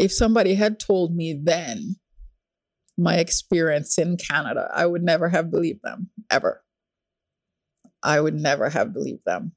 If 0.00 0.12
somebody 0.12 0.54
had 0.54 0.80
told 0.80 1.14
me 1.14 1.34
then 1.34 1.96
my 2.96 3.16
experience 3.16 3.98
in 3.98 4.16
Canada, 4.16 4.70
I 4.74 4.86
would 4.86 5.02
never 5.02 5.28
have 5.28 5.50
believed 5.50 5.80
them, 5.84 6.08
ever. 6.30 6.62
I 8.02 8.18
would 8.18 8.34
never 8.34 8.70
have 8.70 8.94
believed 8.94 9.26
them. 9.26 9.52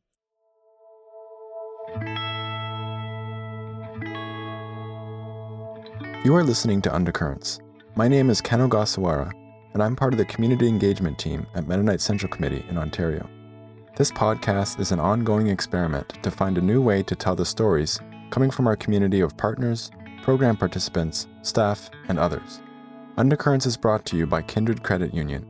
You 6.26 6.36
are 6.36 6.44
listening 6.44 6.82
to 6.82 6.94
Undercurrents. 6.94 7.62
My 7.96 8.10
name 8.10 8.30
is 8.30 8.42
Ken 8.42 8.60
Ogasawara, 8.60 9.32
and 9.74 9.82
I'm 9.82 9.96
part 9.96 10.14
of 10.14 10.18
the 10.18 10.26
community 10.26 10.68
engagement 10.68 11.18
team 11.18 11.48
at 11.56 11.70
Mennonite 11.70 12.02
Central 12.02 12.30
Committee 12.30 12.66
in 12.68 12.78
Ontario. 12.78 13.30
This 13.96 14.12
podcast 14.12 14.82
is 14.82 14.92
an 14.92 15.00
ongoing 15.00 15.48
experiment 15.48 16.22
to 16.22 16.30
find 16.30 16.58
a 16.58 16.62
new 16.62 16.82
way 16.82 17.02
to 17.04 17.16
tell 17.16 17.34
the 17.34 17.46
stories 17.46 17.98
coming 18.30 18.52
from 18.52 18.68
our 18.68 18.76
community 18.76 19.22
of 19.22 19.38
partners, 19.38 19.90
program 20.24 20.56
participants, 20.56 21.28
staff, 21.42 21.92
and 22.08 22.18
others. 22.18 22.62
Undercurrents 23.18 23.66
is 23.66 23.78
brought 23.78 24.06
to 24.06 24.18
you 24.18 24.26
by 24.26 24.42
Kindred 24.42 24.82
Credit 24.82 25.14
Union. 25.14 25.46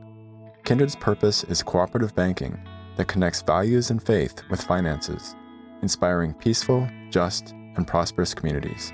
Kindred's 0.64 0.96
purpose 0.96 1.44
is 1.44 1.62
cooperative 1.62 2.14
banking 2.16 2.58
that 2.96 3.06
connects 3.06 3.40
values 3.40 3.90
and 3.90 4.02
faith 4.02 4.42
with 4.50 4.62
finances, 4.62 5.36
inspiring 5.82 6.34
peaceful, 6.34 6.88
just, 7.08 7.52
and 7.76 7.86
prosperous 7.86 8.34
communities. 8.34 8.92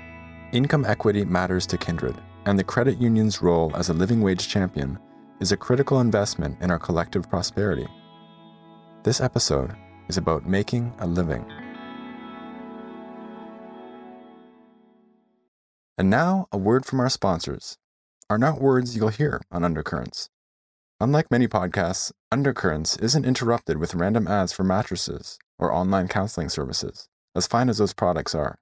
Income 0.53 0.85
equity 0.85 1.25
matters 1.25 1.65
to 1.67 1.77
Kindred, 1.77 2.15
and 2.45 2.59
the 2.59 2.63
credit 2.63 3.01
union's 3.01 3.41
role 3.41 3.75
as 3.75 3.89
a 3.89 3.93
living 3.93 4.21
wage 4.21 4.47
champion 4.47 4.99
is 5.39 5.51
a 5.51 5.57
critical 5.57 5.99
investment 5.99 6.61
in 6.61 6.69
our 6.69 6.79
collective 6.79 7.27
prosperity. 7.27 7.87
This 9.01 9.19
episode 9.19 9.75
is 10.09 10.17
about 10.17 10.47
making 10.47 10.93
a 10.99 11.07
living. 11.07 11.43
And 16.01 16.09
now, 16.09 16.47
a 16.51 16.57
word 16.57 16.83
from 16.83 16.99
our 16.99 17.11
sponsors 17.11 17.77
are 18.27 18.39
not 18.39 18.59
words 18.59 18.95
you'll 18.95 19.09
hear 19.09 19.39
on 19.51 19.63
Undercurrents. 19.63 20.31
Unlike 20.99 21.29
many 21.29 21.47
podcasts, 21.47 22.11
Undercurrents 22.31 22.97
isn't 22.97 23.23
interrupted 23.23 23.77
with 23.77 23.93
random 23.93 24.27
ads 24.27 24.51
for 24.51 24.63
mattresses 24.63 25.37
or 25.59 25.71
online 25.71 26.07
counseling 26.07 26.49
services, 26.49 27.07
as 27.35 27.45
fine 27.45 27.69
as 27.69 27.77
those 27.77 27.93
products 27.93 28.33
are. 28.33 28.57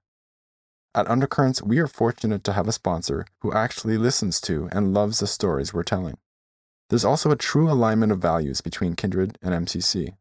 At 0.94 1.08
Undercurrents, 1.08 1.62
we 1.62 1.78
are 1.78 1.86
fortunate 1.86 2.44
to 2.44 2.52
have 2.52 2.68
a 2.68 2.72
sponsor 2.72 3.24
who 3.40 3.54
actually 3.54 3.96
listens 3.96 4.38
to 4.42 4.68
and 4.70 4.92
loves 4.92 5.20
the 5.20 5.26
stories 5.26 5.72
we're 5.72 5.82
telling. 5.82 6.18
There's 6.90 7.06
also 7.06 7.30
a 7.30 7.36
true 7.36 7.70
alignment 7.70 8.12
of 8.12 8.18
values 8.18 8.60
between 8.60 8.96
Kindred 8.96 9.38
and 9.40 9.66
MCC. 9.66 10.12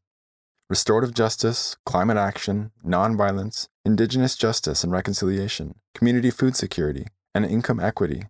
Restorative 0.70 1.14
justice, 1.14 1.78
climate 1.86 2.18
action, 2.18 2.72
nonviolence, 2.86 3.68
Indigenous 3.86 4.36
justice 4.36 4.84
and 4.84 4.94
reconciliation, 4.94 5.76
community 5.96 6.30
food 6.30 6.56
security, 6.56 7.08
and 7.34 7.46
income 7.46 7.80
equity 7.80 8.24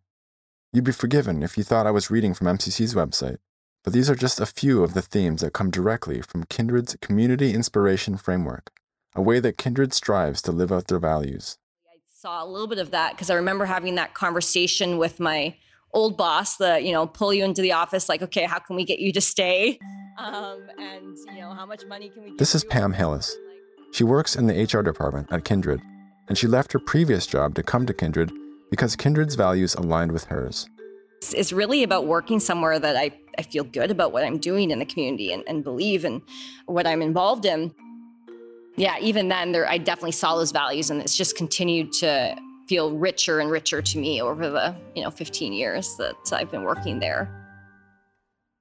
You'd 0.71 0.83
be 0.83 0.91
forgiven 0.91 1.41
if 1.41 1.57
you 1.57 1.63
thought 1.63 1.87
I 1.87 1.91
was 1.91 2.11
reading 2.11 2.35
from 2.35 2.45
MCC's 2.45 2.93
website, 2.93 3.37
but 3.83 3.91
these 3.91 4.07
are 4.07 4.15
just 4.15 4.39
a 4.39 4.45
few 4.45 4.83
of 4.83 4.93
the 4.93 5.01
themes 5.01 5.41
that 5.41 5.51
come 5.51 5.71
directly 5.71 6.21
from 6.21 6.43
Kindred's 6.43 6.95
Community 7.01 7.55
Inspiration 7.55 8.17
Framework, 8.17 8.71
a 9.15 9.21
way 9.21 9.39
that 9.39 9.57
Kindred 9.57 9.93
strives 9.93 10.43
to 10.43 10.51
live 10.51 10.71
out 10.71 10.85
their 10.85 10.99
values. 10.99 11.57
I 11.87 11.97
saw 12.15 12.43
a 12.43 12.45
little 12.45 12.67
bit 12.67 12.77
of 12.77 12.91
that 12.91 13.13
because 13.13 13.31
I 13.31 13.33
remember 13.33 13.65
having 13.65 13.95
that 13.95 14.13
conversation 14.13 14.99
with 14.99 15.19
my 15.19 15.55
old 15.91 16.17
boss, 16.17 16.57
the, 16.57 16.79
you 16.79 16.91
know, 16.91 17.07
pull 17.07 17.33
you 17.33 17.43
into 17.43 17.63
the 17.63 17.71
office, 17.71 18.07
like, 18.07 18.21
okay, 18.21 18.43
how 18.43 18.59
can 18.59 18.75
we 18.75 18.85
get 18.85 18.99
you 18.99 19.11
to 19.13 19.21
stay? 19.21 19.79
Um, 20.19 20.63
and, 20.77 21.17
you 21.33 21.39
know, 21.39 21.53
how 21.53 21.65
much 21.65 21.85
money 21.85 22.09
can 22.09 22.23
we 22.23 22.35
This 22.35 22.53
is 22.53 22.65
Pam 22.65 22.91
Hillis. 22.91 23.37
She 23.93 24.03
works 24.03 24.35
in 24.35 24.47
the 24.47 24.63
HR 24.63 24.81
department 24.81 25.31
at 25.31 25.45
Kindred, 25.45 25.81
and 26.27 26.37
she 26.37 26.45
left 26.45 26.73
her 26.73 26.79
previous 26.79 27.25
job 27.25 27.55
to 27.55 27.63
come 27.63 27.85
to 27.85 27.93
Kindred 27.93 28.31
because 28.69 28.97
Kindred's 28.97 29.35
values 29.35 29.75
aligned 29.75 30.11
with 30.11 30.25
hers. 30.25 30.69
It's 31.33 31.53
really 31.53 31.83
about 31.83 32.05
working 32.05 32.41
somewhere 32.41 32.79
that 32.79 32.97
I, 32.97 33.11
I 33.37 33.43
feel 33.43 33.63
good 33.63 33.91
about 33.91 34.11
what 34.11 34.25
I'm 34.25 34.37
doing 34.37 34.71
in 34.71 34.79
the 34.79 34.85
community 34.85 35.31
and, 35.31 35.43
and 35.47 35.63
believe 35.63 36.03
in 36.03 36.21
what 36.65 36.85
I'm 36.85 37.01
involved 37.01 37.45
in. 37.45 37.73
Yeah, 38.75 38.97
even 38.99 39.29
then, 39.29 39.53
there 39.53 39.69
I 39.69 39.77
definitely 39.77 40.11
saw 40.11 40.35
those 40.35 40.51
values, 40.51 40.89
and 40.89 41.01
it's 41.01 41.15
just 41.15 41.37
continued 41.37 41.93
to 41.93 42.37
feel 42.67 42.91
richer 42.91 43.39
and 43.39 43.49
richer 43.49 43.81
to 43.81 43.97
me 43.97 44.21
over 44.21 44.49
the 44.49 44.75
you 44.95 45.01
know 45.01 45.09
15 45.09 45.53
years 45.53 45.95
that 45.97 46.15
I've 46.31 46.51
been 46.51 46.63
working 46.63 46.99
there. 46.99 47.38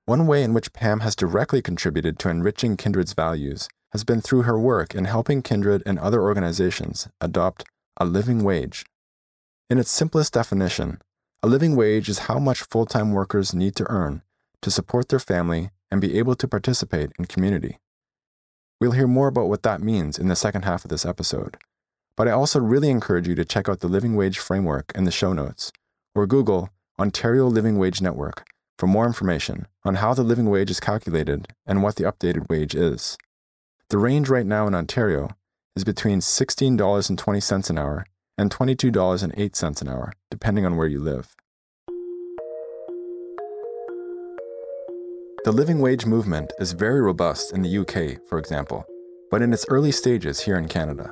One 0.08 0.26
way 0.26 0.42
in 0.42 0.54
which 0.54 0.72
Pam 0.72 1.00
has 1.00 1.14
directly 1.14 1.60
contributed 1.60 2.18
to 2.18 2.30
enriching 2.30 2.78
Kindred's 2.78 3.12
values 3.12 3.68
has 3.92 4.04
been 4.04 4.22
through 4.22 4.44
her 4.44 4.58
work 4.58 4.94
in 4.94 5.04
helping 5.04 5.42
Kindred 5.42 5.82
and 5.84 5.98
other 5.98 6.22
organizations 6.22 7.08
adopt 7.20 7.64
a 7.98 8.06
living 8.06 8.42
wage 8.42 8.86
in 9.68 9.76
its 9.76 9.90
simplest 9.90 10.32
definition, 10.32 11.02
a 11.42 11.46
living 11.46 11.76
wage 11.76 12.08
is 12.08 12.20
how 12.20 12.38
much 12.38 12.62
full 12.62 12.86
time 12.86 13.12
workers 13.12 13.52
need 13.52 13.76
to 13.76 13.90
earn 13.90 14.22
to 14.62 14.70
support 14.70 15.10
their 15.10 15.18
family 15.18 15.68
and 15.90 16.00
be 16.00 16.18
able 16.18 16.34
to 16.36 16.48
participate 16.48 17.10
in 17.18 17.26
community. 17.26 17.76
We'll 18.80 18.92
hear 18.92 19.06
more 19.06 19.28
about 19.28 19.50
what 19.50 19.62
that 19.64 19.82
means 19.82 20.18
in 20.18 20.28
the 20.28 20.36
second 20.36 20.64
half 20.64 20.86
of 20.86 20.88
this 20.88 21.04
episode, 21.04 21.58
but 22.16 22.26
I 22.26 22.30
also 22.30 22.60
really 22.60 22.88
encourage 22.88 23.28
you 23.28 23.34
to 23.34 23.44
check 23.44 23.68
out 23.68 23.80
the 23.80 23.88
Living 23.88 24.16
Wage 24.16 24.38
Framework 24.38 24.90
in 24.94 25.04
the 25.04 25.10
show 25.10 25.34
notes 25.34 25.70
or 26.14 26.26
Google 26.26 26.70
Ontario 26.98 27.46
Living 27.46 27.76
Wage 27.76 28.00
Network 28.00 28.46
for 28.78 28.86
more 28.86 29.06
information 29.06 29.66
on 29.84 29.96
how 29.96 30.14
the 30.14 30.22
living 30.22 30.48
wage 30.48 30.70
is 30.70 30.78
calculated 30.78 31.48
and 31.66 31.82
what 31.82 31.96
the 31.96 32.04
updated 32.04 32.48
wage 32.48 32.74
is. 32.76 33.18
The 33.90 33.98
range 33.98 34.28
right 34.28 34.46
now 34.46 34.68
in 34.68 34.74
Ontario 34.74 35.30
is 35.74 35.82
between 35.82 36.20
$16.20 36.20 37.70
an 37.70 37.78
hour 37.78 38.06
and 38.38 38.50
$22.08 38.50 39.82
an 39.82 39.88
hour, 39.88 40.12
depending 40.30 40.64
on 40.64 40.76
where 40.76 40.86
you 40.86 41.00
live. 41.00 41.34
The 45.44 45.52
living 45.52 45.80
wage 45.80 46.06
movement 46.06 46.52
is 46.60 46.72
very 46.72 47.00
robust 47.00 47.52
in 47.52 47.62
the 47.62 47.78
UK, 47.78 48.28
for 48.28 48.38
example, 48.38 48.84
but 49.30 49.42
in 49.42 49.52
its 49.52 49.66
early 49.68 49.90
stages 49.90 50.40
here 50.40 50.56
in 50.56 50.68
Canada. 50.68 51.10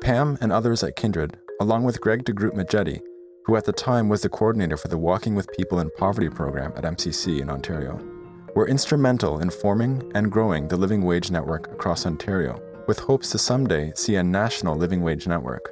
Pam 0.00 0.38
and 0.40 0.52
others 0.52 0.82
at 0.82 0.96
Kindred, 0.96 1.38
along 1.60 1.84
with 1.84 2.00
Greg 2.00 2.24
de 2.24 2.32
Groot 2.32 2.54
Maggetti, 2.54 3.00
who 3.48 3.56
at 3.56 3.64
the 3.64 3.72
time 3.72 4.10
was 4.10 4.20
the 4.20 4.28
coordinator 4.28 4.76
for 4.76 4.88
the 4.88 4.98
Walking 4.98 5.34
with 5.34 5.50
People 5.56 5.80
in 5.80 5.88
Poverty 5.96 6.28
program 6.28 6.70
at 6.76 6.84
MCC 6.84 7.40
in 7.40 7.48
Ontario, 7.48 7.98
were 8.54 8.68
instrumental 8.68 9.40
in 9.40 9.48
forming 9.48 10.12
and 10.14 10.30
growing 10.30 10.68
the 10.68 10.76
Living 10.76 11.02
Wage 11.02 11.30
Network 11.30 11.66
across 11.72 12.04
Ontario, 12.04 12.60
with 12.86 12.98
hopes 12.98 13.30
to 13.30 13.38
someday 13.38 13.90
see 13.94 14.16
a 14.16 14.22
national 14.22 14.76
living 14.76 15.00
wage 15.00 15.26
network. 15.26 15.70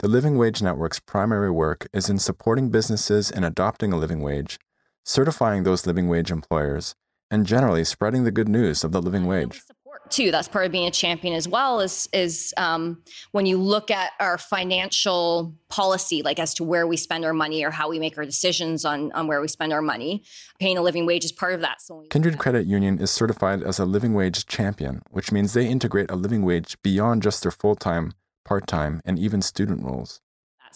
The 0.00 0.08
Living 0.08 0.36
Wage 0.36 0.62
Network's 0.62 0.98
primary 0.98 1.52
work 1.52 1.86
is 1.92 2.10
in 2.10 2.18
supporting 2.18 2.70
businesses 2.70 3.30
in 3.30 3.44
adopting 3.44 3.92
a 3.92 3.96
living 3.96 4.22
wage, 4.22 4.58
certifying 5.04 5.62
those 5.62 5.86
living 5.86 6.08
wage 6.08 6.32
employers, 6.32 6.96
and 7.30 7.46
generally 7.46 7.84
spreading 7.84 8.24
the 8.24 8.32
good 8.32 8.48
news 8.48 8.82
of 8.82 8.90
the 8.90 9.00
living 9.00 9.26
wage. 9.26 9.62
Too, 10.10 10.30
that's 10.30 10.48
part 10.48 10.66
of 10.66 10.72
being 10.72 10.86
a 10.86 10.90
champion 10.90 11.34
as 11.34 11.48
well. 11.48 11.80
Is 11.80 12.08
is 12.12 12.54
um, 12.56 13.02
when 13.32 13.46
you 13.46 13.58
look 13.58 13.90
at 13.90 14.12
our 14.20 14.38
financial 14.38 15.54
policy, 15.68 16.22
like 16.22 16.38
as 16.38 16.54
to 16.54 16.64
where 16.64 16.86
we 16.86 16.96
spend 16.96 17.24
our 17.24 17.32
money 17.32 17.64
or 17.64 17.70
how 17.70 17.88
we 17.88 17.98
make 17.98 18.16
our 18.16 18.24
decisions 18.24 18.84
on 18.84 19.12
on 19.12 19.26
where 19.26 19.40
we 19.40 19.48
spend 19.48 19.72
our 19.72 19.82
money. 19.82 20.22
Paying 20.58 20.78
a 20.78 20.82
living 20.82 21.06
wage 21.06 21.24
is 21.24 21.32
part 21.32 21.54
of 21.54 21.60
that. 21.60 21.80
So 21.82 22.04
Kindred 22.10 22.38
Credit 22.38 22.66
Union 22.66 22.98
is 22.98 23.10
certified 23.10 23.62
as 23.62 23.78
a 23.78 23.84
living 23.84 24.14
wage 24.14 24.46
champion, 24.46 25.02
which 25.10 25.32
means 25.32 25.52
they 25.52 25.66
integrate 25.66 26.10
a 26.10 26.16
living 26.16 26.42
wage 26.42 26.76
beyond 26.82 27.22
just 27.22 27.42
their 27.42 27.52
full 27.52 27.76
time 27.76 28.12
part 28.46 28.66
time, 28.66 29.02
and 29.04 29.18
even 29.18 29.42
student 29.42 29.82
roles. 29.82 30.20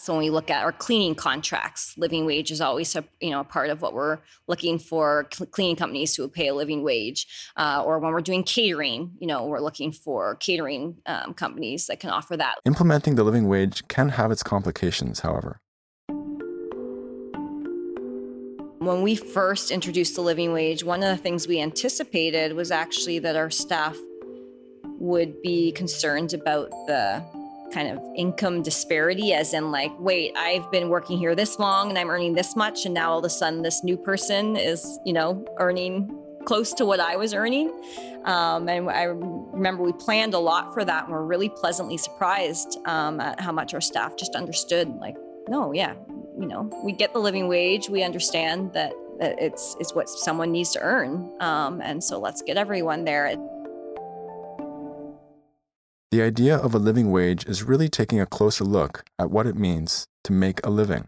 So 0.01 0.13
when 0.13 0.23
we 0.23 0.31
look 0.31 0.49
at 0.49 0.63
our 0.63 0.71
cleaning 0.71 1.13
contracts, 1.13 1.95
living 1.95 2.25
wage 2.25 2.49
is 2.49 2.59
always 2.59 2.95
a 2.95 3.03
you 3.19 3.29
know 3.29 3.41
a 3.41 3.43
part 3.43 3.69
of 3.69 3.83
what 3.83 3.93
we're 3.93 4.17
looking 4.47 4.79
for 4.79 5.25
cleaning 5.51 5.75
companies 5.75 6.15
who 6.15 6.27
pay 6.27 6.47
a 6.47 6.55
living 6.55 6.81
wage. 6.81 7.27
Uh, 7.55 7.83
or 7.85 7.99
when 7.99 8.11
we're 8.11 8.21
doing 8.21 8.43
catering, 8.43 9.11
you 9.19 9.27
know, 9.27 9.45
we're 9.45 9.59
looking 9.59 9.91
for 9.91 10.37
catering 10.37 10.97
um, 11.05 11.35
companies 11.35 11.85
that 11.85 11.99
can 11.99 12.09
offer 12.09 12.35
that. 12.35 12.55
Implementing 12.65 13.13
the 13.13 13.23
living 13.23 13.47
wage 13.47 13.87
can 13.89 14.09
have 14.09 14.31
its 14.31 14.41
complications, 14.41 15.19
however. 15.19 15.59
When 18.79 19.03
we 19.03 19.13
first 19.13 19.69
introduced 19.69 20.15
the 20.15 20.21
living 20.21 20.51
wage, 20.51 20.83
one 20.83 21.03
of 21.03 21.15
the 21.15 21.21
things 21.21 21.47
we 21.47 21.61
anticipated 21.61 22.53
was 22.53 22.71
actually 22.71 23.19
that 23.19 23.35
our 23.35 23.51
staff 23.51 23.95
would 24.97 25.43
be 25.43 25.71
concerned 25.73 26.33
about 26.33 26.71
the 26.87 27.23
kind 27.71 27.87
of 27.87 28.03
income 28.15 28.61
disparity, 28.61 29.33
as 29.33 29.53
in, 29.53 29.71
like, 29.71 29.91
wait, 29.99 30.33
I've 30.37 30.69
been 30.71 30.89
working 30.89 31.17
here 31.17 31.35
this 31.35 31.59
long 31.59 31.89
and 31.89 31.97
I'm 31.97 32.09
earning 32.09 32.33
this 32.33 32.55
much. 32.55 32.85
And 32.85 32.93
now 32.93 33.11
all 33.11 33.19
of 33.19 33.25
a 33.25 33.29
sudden, 33.29 33.61
this 33.61 33.83
new 33.83 33.97
person 33.97 34.55
is, 34.55 34.99
you 35.05 35.13
know, 35.13 35.43
earning 35.57 36.17
close 36.45 36.73
to 36.73 36.85
what 36.85 36.99
I 36.99 37.15
was 37.15 37.33
earning. 37.33 37.69
Um, 38.25 38.67
and 38.67 38.89
I 38.89 39.03
remember 39.03 39.83
we 39.83 39.93
planned 39.93 40.33
a 40.33 40.39
lot 40.39 40.73
for 40.73 40.85
that 40.85 41.05
and 41.05 41.13
we're 41.13 41.23
really 41.23 41.49
pleasantly 41.49 41.97
surprised 41.97 42.77
um, 42.85 43.19
at 43.19 43.39
how 43.39 43.51
much 43.51 43.73
our 43.73 43.81
staff 43.81 44.15
just 44.15 44.35
understood 44.35 44.89
like, 44.97 45.15
no, 45.47 45.71
yeah, 45.71 45.93
you 46.39 46.47
know, 46.47 46.69
we 46.83 46.91
get 46.91 47.13
the 47.13 47.19
living 47.19 47.47
wage. 47.47 47.89
We 47.89 48.03
understand 48.03 48.73
that, 48.73 48.93
it's, 49.23 49.75
it's 49.79 49.93
what 49.93 50.09
someone 50.09 50.51
needs 50.51 50.71
to 50.71 50.79
earn. 50.79 51.31
Um, 51.41 51.79
and 51.81 52.03
so 52.03 52.19
let's 52.19 52.41
get 52.41 52.57
everyone 52.57 53.03
there. 53.03 53.35
The 56.11 56.21
idea 56.21 56.57
of 56.57 56.75
a 56.75 56.79
living 56.79 57.09
wage 57.09 57.45
is 57.45 57.63
really 57.63 57.87
taking 57.87 58.19
a 58.19 58.25
closer 58.25 58.65
look 58.65 59.05
at 59.17 59.31
what 59.31 59.47
it 59.47 59.55
means 59.55 60.07
to 60.25 60.33
make 60.33 60.59
a 60.65 60.69
living. 60.69 61.07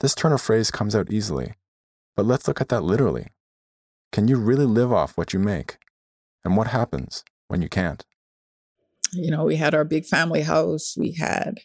This 0.00 0.12
turn 0.16 0.32
of 0.32 0.40
phrase 0.40 0.72
comes 0.72 0.96
out 0.96 1.12
easily, 1.12 1.54
but 2.16 2.26
let's 2.26 2.48
look 2.48 2.60
at 2.60 2.68
that 2.70 2.82
literally. 2.82 3.28
Can 4.10 4.26
you 4.26 4.38
really 4.38 4.66
live 4.66 4.92
off 4.92 5.16
what 5.16 5.32
you 5.32 5.38
make? 5.38 5.78
And 6.44 6.56
what 6.56 6.66
happens 6.66 7.22
when 7.46 7.62
you 7.62 7.68
can't? 7.68 8.04
You 9.12 9.30
know, 9.30 9.44
we 9.44 9.54
had 9.54 9.72
our 9.72 9.84
big 9.84 10.04
family 10.04 10.42
house, 10.42 10.96
we 10.98 11.12
had 11.12 11.60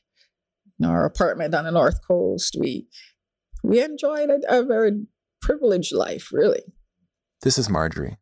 you 0.77 0.85
know, 0.85 0.89
our 0.89 1.05
apartment 1.05 1.55
on 1.55 1.63
the 1.63 1.71
North 1.71 2.05
Coast. 2.07 2.55
We 2.59 2.87
we 3.63 3.81
enjoyed 3.83 4.29
a, 4.29 4.59
a 4.59 4.63
very 4.63 5.07
privileged 5.41 5.93
life, 5.93 6.29
really. 6.31 6.61
This 7.41 7.57
is 7.57 7.67
Marjorie. 7.67 8.17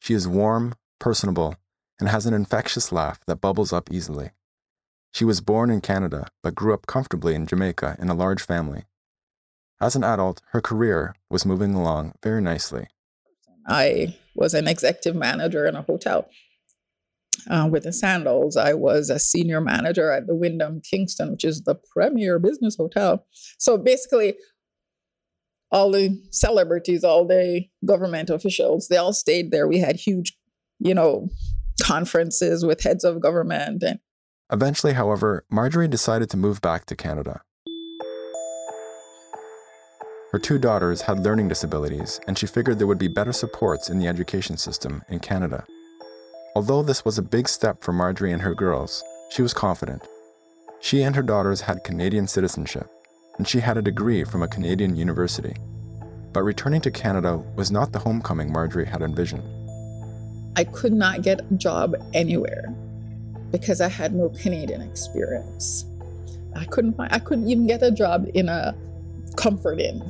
She 0.00 0.14
is 0.14 0.26
warm, 0.26 0.74
personable, 0.98 1.54
and 1.98 2.08
has 2.08 2.26
an 2.26 2.34
infectious 2.34 2.92
laugh 2.92 3.20
that 3.26 3.40
bubbles 3.40 3.72
up 3.72 3.90
easily. 3.90 4.30
She 5.12 5.24
was 5.24 5.40
born 5.40 5.70
in 5.70 5.80
Canada, 5.80 6.28
but 6.42 6.54
grew 6.54 6.74
up 6.74 6.86
comfortably 6.86 7.34
in 7.34 7.46
Jamaica 7.46 7.96
in 7.98 8.08
a 8.08 8.14
large 8.14 8.42
family. 8.42 8.84
As 9.80 9.96
an 9.96 10.04
adult, 10.04 10.42
her 10.50 10.60
career 10.60 11.14
was 11.30 11.46
moving 11.46 11.74
along 11.74 12.14
very 12.22 12.42
nicely. 12.42 12.88
I 13.66 14.16
was 14.34 14.54
an 14.54 14.66
executive 14.66 15.14
manager 15.14 15.66
in 15.66 15.76
a 15.76 15.82
hotel 15.82 16.28
uh, 17.48 17.68
with 17.70 17.84
the 17.84 17.92
Sandals. 17.92 18.56
I 18.56 18.74
was 18.74 19.10
a 19.10 19.18
senior 19.18 19.60
manager 19.60 20.10
at 20.10 20.26
the 20.26 20.34
Wyndham 20.34 20.80
Kingston, 20.80 21.32
which 21.32 21.44
is 21.44 21.62
the 21.62 21.76
premier 21.92 22.38
business 22.38 22.76
hotel. 22.76 23.26
So 23.58 23.76
basically, 23.76 24.34
all 25.70 25.92
the 25.92 26.20
celebrities, 26.30 27.04
all 27.04 27.26
the 27.26 27.66
government 27.84 28.30
officials, 28.30 28.88
they 28.88 28.96
all 28.96 29.12
stayed 29.12 29.50
there. 29.50 29.68
We 29.68 29.78
had 29.78 29.96
huge, 29.96 30.36
you 30.78 30.94
know, 30.94 31.28
conferences 31.88 32.66
with 32.66 32.82
heads 32.82 33.02
of 33.02 33.20
government. 33.20 33.82
And 33.82 33.98
Eventually, 34.52 34.92
however, 34.92 35.44
Marjorie 35.50 35.88
decided 35.88 36.28
to 36.30 36.36
move 36.36 36.60
back 36.60 36.84
to 36.86 36.96
Canada. 36.96 37.40
Her 40.32 40.38
two 40.38 40.58
daughters 40.58 41.02
had 41.02 41.20
learning 41.20 41.48
disabilities, 41.48 42.20
and 42.26 42.36
she 42.38 42.46
figured 42.46 42.78
there 42.78 42.86
would 42.86 42.98
be 42.98 43.08
better 43.08 43.32
supports 43.32 43.88
in 43.88 43.98
the 43.98 44.06
education 44.06 44.58
system 44.58 45.02
in 45.08 45.20
Canada. 45.20 45.64
Although 46.54 46.82
this 46.82 47.06
was 47.06 47.16
a 47.16 47.22
big 47.22 47.48
step 47.48 47.82
for 47.82 47.92
Marjorie 47.92 48.32
and 48.32 48.42
her 48.42 48.54
girls, 48.54 49.02
she 49.30 49.40
was 49.40 49.54
confident. 49.54 50.02
She 50.80 51.02
and 51.02 51.16
her 51.16 51.22
daughters 51.22 51.62
had 51.62 51.84
Canadian 51.84 52.26
citizenship, 52.26 52.86
and 53.38 53.48
she 53.48 53.60
had 53.60 53.78
a 53.78 53.82
degree 53.82 54.24
from 54.24 54.42
a 54.42 54.48
Canadian 54.48 54.94
university. 54.94 55.56
But 56.34 56.42
returning 56.42 56.82
to 56.82 56.90
Canada 56.90 57.38
was 57.56 57.70
not 57.70 57.92
the 57.92 57.98
homecoming 58.00 58.52
Marjorie 58.52 58.84
had 58.84 59.00
envisioned. 59.00 59.57
I 60.58 60.64
could 60.64 60.92
not 60.92 61.22
get 61.22 61.40
a 61.40 61.54
job 61.54 61.94
anywhere 62.14 62.74
because 63.52 63.80
I 63.80 63.86
had 63.86 64.12
no 64.12 64.28
Canadian 64.30 64.82
experience. 64.82 65.84
I 66.56 66.64
couldn't 66.64 66.94
find, 66.94 67.12
I 67.12 67.20
couldn't 67.20 67.48
even 67.48 67.68
get 67.68 67.80
a 67.80 67.92
job 67.92 68.26
in 68.34 68.48
a 68.48 68.74
comfort 69.36 69.78
inn. 69.78 70.02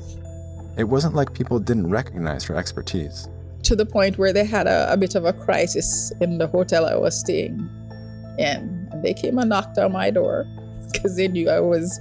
It 0.78 0.84
wasn't 0.84 1.14
like 1.14 1.34
people 1.34 1.58
didn't 1.58 1.90
recognize 1.90 2.44
her 2.44 2.56
expertise. 2.56 3.28
To 3.64 3.76
the 3.76 3.84
point 3.84 4.16
where 4.16 4.32
they 4.32 4.46
had 4.46 4.66
a, 4.66 4.90
a 4.90 4.96
bit 4.96 5.16
of 5.16 5.26
a 5.26 5.34
crisis 5.34 6.12
in 6.22 6.38
the 6.38 6.46
hotel 6.46 6.86
I 6.86 6.94
was 6.94 7.20
staying 7.20 7.68
in. 8.38 8.88
And 8.90 9.04
they 9.04 9.12
came 9.12 9.36
and 9.36 9.50
knocked 9.50 9.76
on 9.76 9.92
my 9.92 10.10
door 10.10 10.46
because 10.92 11.16
they 11.16 11.28
knew 11.28 11.50
I 11.50 11.60
was 11.60 12.00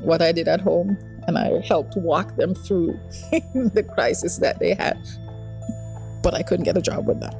what 0.00 0.20
I 0.20 0.32
did 0.32 0.48
at 0.48 0.60
home. 0.60 0.98
And 1.28 1.38
I 1.38 1.60
helped 1.64 1.96
walk 1.96 2.34
them 2.34 2.56
through 2.56 2.98
the 3.30 3.88
crisis 3.94 4.38
that 4.38 4.58
they 4.58 4.74
had. 4.74 4.98
But 6.26 6.34
I 6.34 6.42
couldn't 6.42 6.64
get 6.64 6.76
a 6.76 6.82
job 6.82 7.06
with 7.06 7.20
them. 7.20 7.32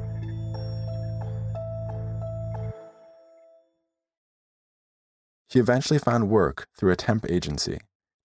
She 5.51 5.59
eventually 5.59 5.99
found 5.99 6.31
work 6.31 6.69
through 6.79 6.93
a 6.93 6.97
temp 6.97 7.29
agency, 7.29 7.79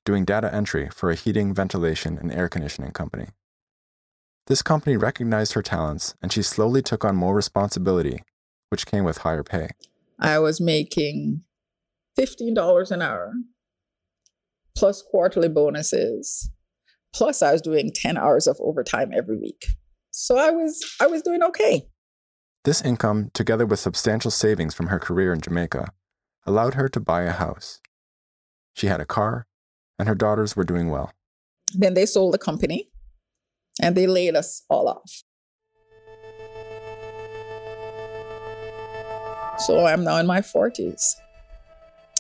doing 0.06 0.24
data 0.24 0.54
entry 0.54 0.88
for 0.94 1.10
a 1.10 1.16
heating, 1.16 1.52
ventilation, 1.56 2.20
and 2.20 2.32
air 2.32 2.48
conditioning 2.48 2.92
company. 2.92 3.30
This 4.46 4.62
company 4.62 4.98
recognized 4.98 5.54
her 5.54 5.64
talents 5.64 6.14
and 6.22 6.32
she 6.32 6.44
slowly 6.44 6.84
took 6.84 7.04
on 7.04 7.16
more 7.16 7.34
responsibility, 7.34 8.22
which 8.70 8.86
came 8.86 9.04
with 9.04 9.18
higher 9.18 9.44
pay. 9.44 9.70
I 10.20 10.38
was 10.38 10.62
making 10.62 11.42
$15 12.20 12.92
an 12.92 13.02
hour 13.02 13.34
plus 14.78 15.02
quarterly 15.02 15.50
bonuses. 15.50 16.52
Plus 17.16 17.42
I 17.42 17.52
was 17.52 17.64
doing 17.64 17.92
10 17.92 18.16
hours 18.16 18.46
of 18.46 18.58
overtime 18.60 19.10
every 19.12 19.40
week. 19.40 19.66
So 20.12 20.38
I 20.38 20.52
was 20.52 20.84
I 21.00 21.08
was 21.08 21.22
doing 21.22 21.42
okay. 21.44 21.88
This 22.64 22.82
income, 22.82 23.32
together 23.34 23.66
with 23.66 23.80
substantial 23.80 24.30
savings 24.30 24.76
from 24.76 24.88
her 24.88 25.00
career 25.00 25.34
in 25.34 25.42
Jamaica, 25.42 25.88
allowed 26.46 26.76
her 26.76 26.88
to 26.90 27.00
buy 27.00 27.24
a 27.24 27.32
house. 27.32 27.80
She 28.74 28.88
had 28.88 29.02
a 29.02 29.06
car, 29.06 29.48
and 29.98 30.08
her 30.08 30.16
daughters 30.16 30.56
were 30.56 30.64
doing 30.64 30.90
well. 30.90 31.12
Then 31.74 31.94
they 31.94 32.06
sold 32.06 32.34
the 32.34 32.38
company 32.38 32.92
and 33.82 33.96
they 33.96 34.06
laid 34.06 34.36
us 34.36 34.64
all 34.70 34.88
off. 34.88 35.24
So 39.60 39.86
I'm 39.86 40.04
now 40.04 40.18
in 40.18 40.28
my 40.28 40.42
40s. 40.42 41.16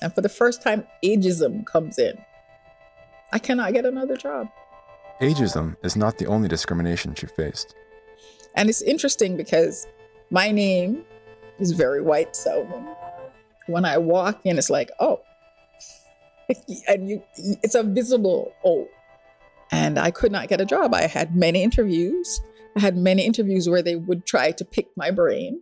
And 0.02 0.14
for 0.14 0.22
the 0.22 0.30
first 0.30 0.62
time, 0.62 0.86
ageism 1.04 1.66
comes 1.66 1.98
in. 1.98 2.18
I 3.34 3.40
cannot 3.40 3.74
get 3.74 3.86
another 3.86 4.16
job. 4.16 4.48
Ageism 5.22 5.76
is 5.84 5.96
not 5.96 6.18
the 6.18 6.26
only 6.26 6.48
discrimination 6.48 7.14
she 7.14 7.28
faced. 7.28 7.76
And 8.56 8.70
it's 8.70 8.82
interesting 8.82 9.38
because 9.38 9.88
my 10.32 10.52
name 10.52 11.06
is 11.60 11.74
very 11.74 12.02
white 12.02 12.36
sounding. 12.36 12.88
When 13.68 13.86
I 13.86 14.00
walk 14.00 14.42
in, 14.46 14.58
it's 14.58 14.72
like, 14.72 14.90
oh, 15.00 15.22
and 16.88 17.08
you, 17.08 17.24
it's 17.38 17.76
a 17.76 17.84
visible 17.84 18.52
oh. 18.66 18.88
And 19.72 19.98
I 19.98 20.12
could 20.12 20.32
not 20.32 20.50
get 20.50 20.60
a 20.60 20.66
job. 20.66 20.94
I 20.94 21.04
had 21.04 21.36
many 21.36 21.64
interviews. 21.64 22.42
I 22.76 22.82
had 22.82 22.98
many 22.98 23.24
interviews 23.24 23.70
where 23.70 23.82
they 23.82 23.96
would 23.96 24.26
try 24.26 24.52
to 24.52 24.66
pick 24.66 24.88
my 24.98 25.12
brain, 25.12 25.62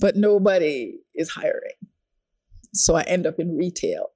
but 0.00 0.16
nobody 0.16 0.98
is 1.14 1.30
hiring. 1.30 1.76
So 2.72 2.96
I 2.96 3.02
end 3.02 3.26
up 3.26 3.38
in 3.38 3.56
retail. 3.56 4.10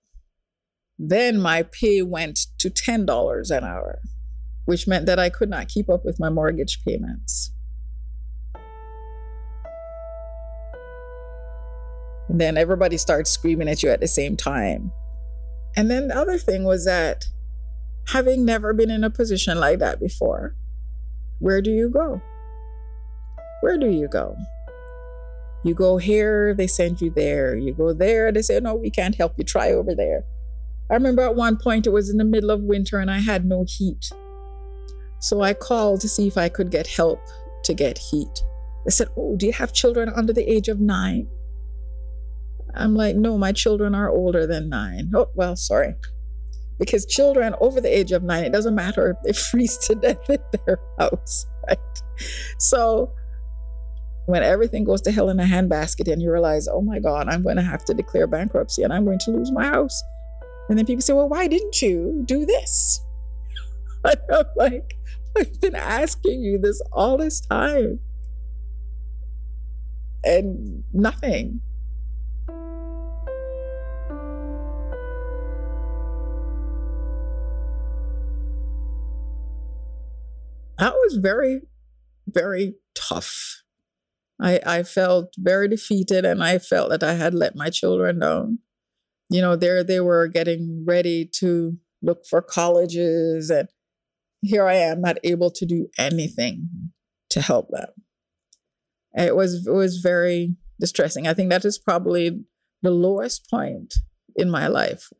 Then 0.98 1.40
my 1.40 1.62
pay 1.62 2.02
went 2.02 2.46
to 2.58 2.70
$10 2.70 3.56
an 3.56 3.64
hour, 3.64 4.00
which 4.64 4.88
meant 4.88 5.06
that 5.06 5.18
I 5.18 5.30
could 5.30 5.48
not 5.48 5.68
keep 5.68 5.88
up 5.88 6.04
with 6.04 6.18
my 6.18 6.28
mortgage 6.28 6.84
payments. 6.84 7.52
And 12.28 12.40
then 12.40 12.58
everybody 12.58 12.98
starts 12.98 13.30
screaming 13.30 13.68
at 13.68 13.82
you 13.82 13.90
at 13.90 14.00
the 14.00 14.08
same 14.08 14.36
time. 14.36 14.92
And 15.76 15.90
then 15.90 16.08
the 16.08 16.16
other 16.16 16.36
thing 16.36 16.64
was 16.64 16.84
that 16.84 17.26
having 18.08 18.44
never 18.44 18.72
been 18.72 18.90
in 18.90 19.04
a 19.04 19.10
position 19.10 19.58
like 19.58 19.78
that 19.78 20.00
before, 20.00 20.56
where 21.38 21.62
do 21.62 21.70
you 21.70 21.88
go? 21.88 22.20
Where 23.60 23.78
do 23.78 23.88
you 23.88 24.08
go? 24.08 24.36
You 25.64 25.74
go 25.74 25.96
here, 25.96 26.54
they 26.54 26.66
send 26.66 27.00
you 27.00 27.10
there. 27.10 27.56
You 27.56 27.72
go 27.72 27.92
there, 27.92 28.32
they 28.32 28.42
say, 28.42 28.60
no, 28.60 28.74
we 28.74 28.90
can't 28.90 29.14
help 29.14 29.34
you. 29.36 29.44
Try 29.44 29.72
over 29.72 29.94
there. 29.94 30.24
I 30.90 30.94
remember 30.94 31.22
at 31.22 31.36
one 31.36 31.56
point 31.56 31.86
it 31.86 31.90
was 31.90 32.10
in 32.10 32.16
the 32.16 32.24
middle 32.24 32.50
of 32.50 32.62
winter 32.62 32.98
and 32.98 33.10
I 33.10 33.18
had 33.18 33.44
no 33.44 33.64
heat. 33.68 34.10
So 35.20 35.42
I 35.42 35.52
called 35.52 36.00
to 36.02 36.08
see 36.08 36.26
if 36.26 36.38
I 36.38 36.48
could 36.48 36.70
get 36.70 36.86
help 36.86 37.20
to 37.64 37.74
get 37.74 37.98
heat. 37.98 38.42
They 38.84 38.90
said, 38.90 39.08
Oh, 39.16 39.36
do 39.36 39.46
you 39.46 39.52
have 39.52 39.72
children 39.72 40.08
under 40.14 40.32
the 40.32 40.50
age 40.50 40.68
of 40.68 40.80
nine? 40.80 41.28
I'm 42.74 42.94
like, 42.94 43.16
no, 43.16 43.36
my 43.36 43.52
children 43.52 43.94
are 43.94 44.10
older 44.10 44.46
than 44.46 44.68
nine. 44.68 45.10
Oh, 45.14 45.28
well, 45.34 45.56
sorry. 45.56 45.94
Because 46.78 47.04
children 47.06 47.54
over 47.60 47.80
the 47.80 47.88
age 47.88 48.12
of 48.12 48.22
nine, 48.22 48.44
it 48.44 48.52
doesn't 48.52 48.74
matter 48.74 49.10
if 49.10 49.16
they 49.24 49.32
freeze 49.50 49.76
to 49.78 49.94
death 49.94 50.30
in 50.30 50.38
their 50.64 50.78
house, 50.98 51.46
right? 51.66 51.78
So 52.58 53.12
when 54.26 54.42
everything 54.42 54.84
goes 54.84 55.00
to 55.02 55.10
hell 55.10 55.30
in 55.30 55.40
a 55.40 55.44
handbasket 55.44 56.12
and 56.12 56.22
you 56.22 56.30
realize, 56.30 56.68
oh 56.68 56.82
my 56.82 56.98
God, 57.00 57.28
I'm 57.28 57.42
going 57.42 57.56
to 57.56 57.62
have 57.62 57.84
to 57.86 57.94
declare 57.94 58.26
bankruptcy 58.26 58.82
and 58.82 58.92
I'm 58.92 59.04
going 59.04 59.18
to 59.20 59.30
lose 59.30 59.50
my 59.50 59.66
house. 59.66 60.02
And 60.68 60.78
then 60.78 60.86
people 60.86 61.02
say, 61.02 61.12
well, 61.12 61.28
why 61.28 61.46
didn't 61.46 61.80
you 61.82 62.22
do 62.24 62.46
this? 62.46 63.00
And 64.04 64.20
I'm 64.32 64.44
like, 64.54 64.94
I've 65.36 65.60
been 65.60 65.74
asking 65.74 66.40
you 66.40 66.56
this 66.56 66.80
all 66.92 67.16
this 67.16 67.40
time. 67.40 67.98
And 70.22 70.84
nothing. 70.92 71.62
that 80.78 80.94
was 80.94 81.16
very, 81.16 81.62
very 82.26 82.74
tough. 82.94 83.62
I, 84.40 84.60
I 84.64 84.82
felt 84.84 85.34
very 85.36 85.68
defeated 85.68 86.24
and 86.24 86.42
I 86.42 86.58
felt 86.58 86.90
that 86.90 87.02
I 87.02 87.14
had 87.14 87.34
let 87.34 87.56
my 87.56 87.70
children 87.70 88.20
down. 88.20 88.60
You 89.30 89.40
know, 89.40 89.56
there 89.56 89.84
they 89.84 90.00
were 90.00 90.26
getting 90.26 90.84
ready 90.86 91.28
to 91.36 91.76
look 92.02 92.24
for 92.26 92.40
colleges, 92.40 93.50
and 93.50 93.68
here 94.40 94.66
I 94.66 94.74
am 94.74 95.00
not 95.00 95.18
able 95.22 95.50
to 95.50 95.66
do 95.66 95.88
anything 95.98 96.92
to 97.30 97.40
help 97.42 97.68
them. 97.70 97.88
it 99.14 99.36
was 99.36 99.66
it 99.66 99.72
was 99.72 99.98
very 99.98 100.56
distressing. 100.80 101.26
I 101.26 101.34
think 101.34 101.50
that 101.50 101.64
is 101.64 101.78
probably 101.78 102.44
the 102.82 102.90
lowest 102.90 103.48
point 103.50 103.94
in 104.36 104.50
my 104.50 104.66
life. 104.66 105.10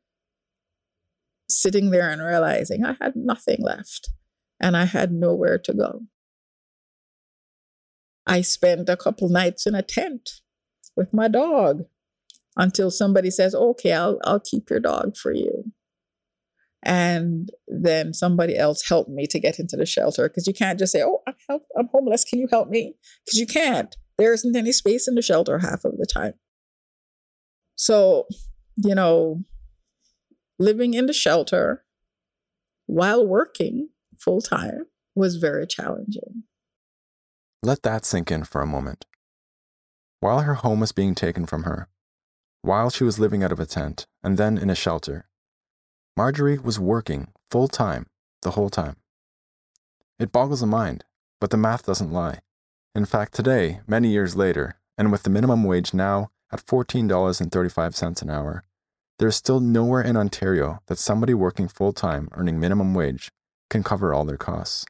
Sitting 1.51 1.91
there 1.91 2.11
and 2.11 2.23
realizing 2.23 2.85
I 2.85 2.97
had 3.01 3.15
nothing 3.17 3.59
left 3.61 4.11
and 4.61 4.77
I 4.77 4.85
had 4.85 5.13
nowhere 5.13 5.59
to 5.59 5.75
go. 5.75 6.03
I 8.27 8.43
spent 8.43 8.89
a 8.89 8.97
couple 8.97 9.29
nights 9.29 9.67
in 9.67 9.75
a 9.75 9.83
tent 9.83 10.31
with 10.95 11.15
my 11.15 11.29
dog 11.29 11.85
until 12.59 12.91
somebody 12.91 13.31
says, 13.31 13.55
okay, 13.55 13.93
I'll, 13.93 14.19
I'll 14.25 14.41
keep 14.41 14.69
your 14.69 14.81
dog 14.81 15.17
for 15.17 15.33
you. 15.33 15.73
And 16.83 17.49
then 17.67 18.13
somebody 18.13 18.57
else 18.57 18.89
helped 18.89 19.11
me 19.11 19.27
to 19.29 19.41
get 19.41 19.59
into 19.59 19.77
the 19.77 19.87
shelter 19.87 20.29
because 20.29 20.47
you 20.47 20.53
can't 20.53 20.79
just 20.79 20.93
say, 20.93 21.03
oh, 21.03 21.23
I'm, 21.27 21.35
help, 21.49 21.63
I'm 21.79 21.89
homeless. 21.93 22.25
Can 22.25 22.39
you 22.41 22.49
help 22.51 22.69
me? 22.69 22.95
Because 23.25 23.39
you 23.39 23.47
can't. 23.47 23.97
There 24.17 24.33
isn't 24.33 24.57
any 24.57 24.73
space 24.73 25.09
in 25.09 25.15
the 25.15 25.23
shelter 25.23 25.59
half 25.61 25.85
of 25.85 25.97
the 25.99 26.07
time. 26.07 26.35
So, 27.77 28.27
you 28.77 28.95
know, 28.95 29.45
living 30.59 30.95
in 30.95 31.07
the 31.07 31.13
shelter 31.13 31.85
while 32.87 33.27
working 33.27 33.91
full 34.19 34.41
time 34.41 34.87
was 35.15 35.37
very 35.37 35.67
challenging. 35.67 36.45
Let 37.63 37.83
that 37.83 38.05
sink 38.05 38.31
in 38.31 38.45
for 38.45 38.61
a 38.63 38.67
moment. 38.67 39.05
While 40.21 40.41
her 40.41 40.55
home 40.55 40.81
was 40.81 40.93
being 40.93 41.15
taken 41.15 41.47
from 41.47 41.65
her, 41.65 41.89
while 42.63 42.91
she 42.91 43.05
was 43.05 43.19
living 43.19 43.43
out 43.43 43.53
of 43.53 43.61
a 43.61 43.67
tent 43.67 44.07
and 44.23 44.37
then 44.37 44.59
in 44.59 44.71
a 44.71 44.75
shelter, 44.75 45.29
Marjorie 46.17 46.59
was 46.59 46.81
working 46.81 47.29
full 47.51 47.69
time 47.69 48.07
the 48.43 48.53
whole 48.53 48.71
time. 48.71 48.97
It 50.19 50.33
boggles 50.33 50.61
the 50.61 50.67
mind, 50.67 51.05
but 51.41 51.51
the 51.51 51.57
math 51.57 51.87
doesn't 51.87 52.13
lie. 52.13 52.41
In 52.95 53.05
fact, 53.05 53.35
today, 53.35 53.81
many 53.87 54.09
years 54.09 54.35
later, 54.35 54.77
and 54.97 55.13
with 55.13 55.23
the 55.23 55.31
minimum 55.31 55.63
wage 55.63 55.95
now 55.95 56.31
at 56.53 56.67
$14.35 56.67 58.23
an 58.23 58.31
hour, 58.31 58.65
there 59.19 59.29
is 59.29 59.37
still 59.37 59.61
nowhere 59.61 60.01
in 60.01 60.17
Ontario 60.17 60.81
that 60.87 60.99
somebody 60.99 61.35
working 61.35 61.69
full 61.69 61.93
time 61.93 62.29
earning 62.33 62.59
minimum 62.59 62.95
wage 62.95 63.31
can 63.71 63.83
cover 63.83 64.13
all 64.13 64.25
their 64.25 64.37
costs. 64.37 64.85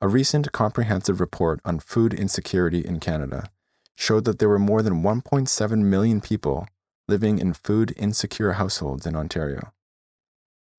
A 0.00 0.08
recent 0.08 0.52
comprehensive 0.52 1.20
report 1.20 1.60
on 1.64 1.78
food 1.78 2.14
insecurity 2.14 2.80
in 2.80 3.00
Canada 3.00 3.50
showed 4.00 4.24
that 4.24 4.38
there 4.38 4.48
were 4.48 4.58
more 4.58 4.82
than 4.82 5.02
1.7 5.02 5.78
million 5.82 6.22
people 6.22 6.66
living 7.06 7.38
in 7.38 7.52
food 7.52 7.92
insecure 7.98 8.52
households 8.52 9.04
in 9.04 9.14
Ontario. 9.14 9.72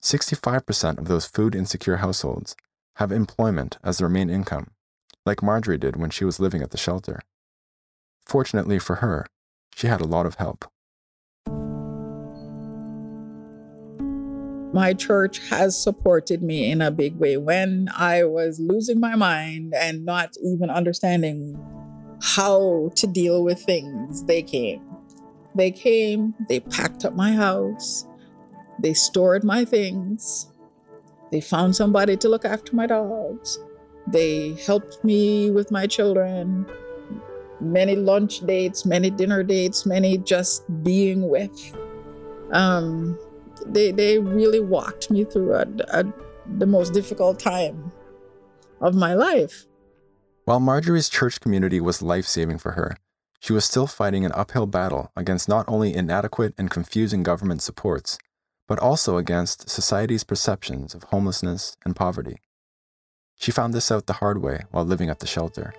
65% 0.02 0.98
of 0.98 1.08
those 1.08 1.28
food 1.28 1.54
insecure 1.54 1.98
households 1.98 2.56
have 2.96 3.12
employment 3.12 3.78
as 3.84 4.00
their 4.00 4.10
main 4.10 4.32
income, 4.32 4.72
like 5.24 5.44
Marjorie 5.44 5.78
did 5.78 5.98
when 5.98 6.10
she 6.10 6.26
was 6.26 6.40
living 6.40 6.64
at 6.64 6.72
the 6.72 6.80
shelter. 6.80 7.20
Fortunately 8.26 8.80
for 8.80 8.96
her, 8.96 9.28
she 9.76 9.86
had 9.86 10.02
a 10.02 10.08
lot 10.08 10.26
of 10.26 10.36
help. 10.36 10.66
My 14.74 14.94
church 14.94 15.48
has 15.50 15.80
supported 15.82 16.42
me 16.42 16.72
in 16.72 16.82
a 16.82 16.90
big 16.90 17.18
way. 17.18 17.38
When 17.38 17.88
I 17.96 18.24
was 18.24 18.60
losing 18.60 19.00
my 19.00 19.16
mind 19.16 19.76
and 19.76 20.06
not 20.06 20.32
even 20.42 20.72
understanding 20.72 21.60
how 22.22 22.92
to 22.96 23.08
deal 23.08 23.44
with 23.44 23.60
things, 23.60 24.24
they 24.24 24.44
came. 24.44 24.82
They 25.56 25.72
came, 25.72 26.34
they 26.48 26.60
packed 26.60 27.04
up 27.04 27.14
my 27.14 27.34
house, 27.34 28.06
they 28.80 28.94
stored 28.94 29.44
my 29.44 29.66
things, 29.66 30.48
they 31.32 31.42
found 31.42 31.76
somebody 31.76 32.16
to 32.18 32.30
look 32.30 32.46
after 32.46 32.76
my 32.76 32.88
dogs, 32.88 33.60
they 34.08 34.54
helped 34.66 35.04
me 35.04 35.52
with 35.52 35.72
my 35.72 35.88
children, 35.88 36.66
many 37.60 37.96
lunch 37.96 38.40
dates, 38.42 38.86
many 38.86 39.10
dinner 39.10 39.44
dates, 39.44 39.86
many 39.86 40.18
just 40.18 40.64
being 40.84 41.30
with. 41.30 41.76
Um, 42.52 43.18
they, 43.66 43.92
they 43.92 44.20
really 44.20 44.60
walked 44.60 45.12
me 45.12 45.24
through 45.24 45.54
a, 45.54 45.66
a, 45.90 46.06
the 46.58 46.66
most 46.66 46.94
difficult 46.94 47.40
time 47.40 47.92
of 48.80 48.96
my 48.96 49.14
life. 49.14 49.66
While 50.52 50.60
Marjorie's 50.60 51.08
church 51.08 51.40
community 51.40 51.80
was 51.80 52.02
life 52.02 52.26
saving 52.26 52.58
for 52.58 52.74
her, 52.74 52.98
she 53.40 53.54
was 53.54 53.64
still 53.64 53.88
fighting 53.88 54.26
an 54.26 54.34
uphill 54.34 54.66
battle 54.66 55.10
against 55.16 55.48
not 55.48 55.64
only 55.66 55.96
inadequate 55.96 56.54
and 56.58 56.70
confusing 56.70 57.24
government 57.24 57.62
supports, 57.62 58.18
but 58.68 58.78
also 58.78 59.16
against 59.16 59.70
society's 59.70 60.26
perceptions 60.26 60.94
of 60.94 61.04
homelessness 61.04 61.78
and 61.86 61.96
poverty. 61.96 62.36
She 63.40 63.54
found 63.54 63.74
this 63.74 63.90
out 63.94 64.08
the 64.08 64.20
hard 64.20 64.42
way 64.42 64.66
while 64.72 64.84
living 64.84 65.10
at 65.10 65.20
the 65.20 65.26
shelter. 65.26 65.74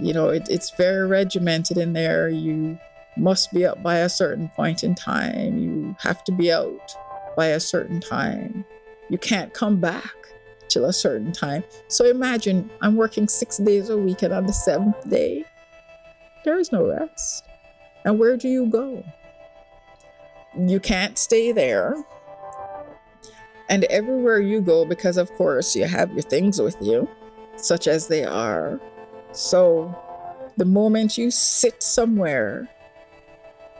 You 0.00 0.14
know, 0.14 0.30
it, 0.30 0.44
it's 0.48 0.70
very 0.78 1.06
regimented 1.06 1.76
in 1.76 1.92
there. 1.92 2.30
You 2.30 2.78
must 3.14 3.52
be 3.52 3.66
up 3.66 3.82
by 3.82 3.96
a 3.96 4.08
certain 4.08 4.48
point 4.56 4.84
in 4.84 4.94
time. 4.94 5.58
You 5.58 5.96
have 6.00 6.24
to 6.24 6.32
be 6.32 6.50
out 6.50 6.96
by 7.36 7.48
a 7.48 7.60
certain 7.60 8.00
time. 8.00 8.64
You 9.10 9.18
can't 9.18 9.52
come 9.52 9.80
back 9.80 10.14
till 10.68 10.84
a 10.86 10.92
certain 10.92 11.32
time. 11.32 11.64
So 11.88 12.04
imagine 12.04 12.70
I'm 12.80 12.96
working 12.96 13.28
six 13.28 13.58
days 13.58 13.90
a 13.90 13.96
week, 13.96 14.22
and 14.22 14.32
on 14.32 14.46
the 14.46 14.52
seventh 14.52 15.08
day, 15.08 15.44
there 16.44 16.58
is 16.58 16.72
no 16.72 16.86
rest. 16.86 17.44
And 18.04 18.18
where 18.18 18.36
do 18.36 18.48
you 18.48 18.66
go? 18.66 19.04
You 20.58 20.80
can't 20.80 21.18
stay 21.18 21.52
there. 21.52 21.94
And 23.68 23.84
everywhere 23.84 24.40
you 24.40 24.60
go, 24.60 24.84
because 24.84 25.16
of 25.16 25.32
course 25.32 25.74
you 25.74 25.86
have 25.86 26.12
your 26.12 26.22
things 26.22 26.60
with 26.60 26.76
you, 26.80 27.08
such 27.56 27.88
as 27.88 28.08
they 28.08 28.24
are. 28.24 28.78
So 29.32 29.96
the 30.56 30.66
moment 30.66 31.16
you 31.16 31.30
sit 31.30 31.82
somewhere 31.82 32.68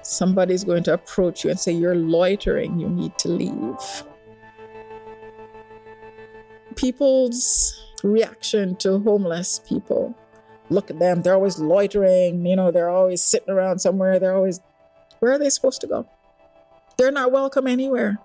somebody's 0.06 0.64
going 0.64 0.82
to 0.84 0.92
approach 0.92 1.44
you 1.44 1.50
and 1.50 1.58
say, 1.58 1.72
You're 1.72 1.94
loitering, 1.94 2.78
you 2.78 2.88
need 2.88 3.16
to 3.18 3.28
leave. 3.28 4.04
People's 6.84 7.82
reaction 8.02 8.76
to 8.76 8.98
homeless 8.98 9.58
people 9.66 10.14
look 10.68 10.90
at 10.90 10.98
them, 10.98 11.22
they're 11.22 11.32
always 11.32 11.58
loitering, 11.58 12.44
you 12.44 12.56
know, 12.56 12.70
they're 12.70 12.90
always 12.90 13.24
sitting 13.24 13.48
around 13.48 13.78
somewhere, 13.78 14.18
they're 14.18 14.36
always, 14.36 14.60
where 15.20 15.32
are 15.32 15.38
they 15.38 15.48
supposed 15.48 15.80
to 15.80 15.86
go? 15.86 16.06
They're 16.98 17.10
not 17.10 17.32
welcome 17.32 17.66
anywhere. 17.66 18.18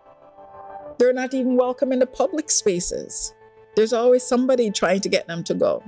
They're 0.97 1.13
not 1.13 1.33
even 1.33 1.55
welcome 1.55 1.93
in 1.93 1.99
the 1.99 2.05
public 2.05 2.51
spaces. 2.51 3.33
There's 3.77 3.93
always 3.93 4.23
somebody 4.23 4.71
trying 4.71 4.99
to 5.01 5.09
get 5.09 5.25
them 5.25 5.41
to 5.45 5.53
go. 5.53 5.81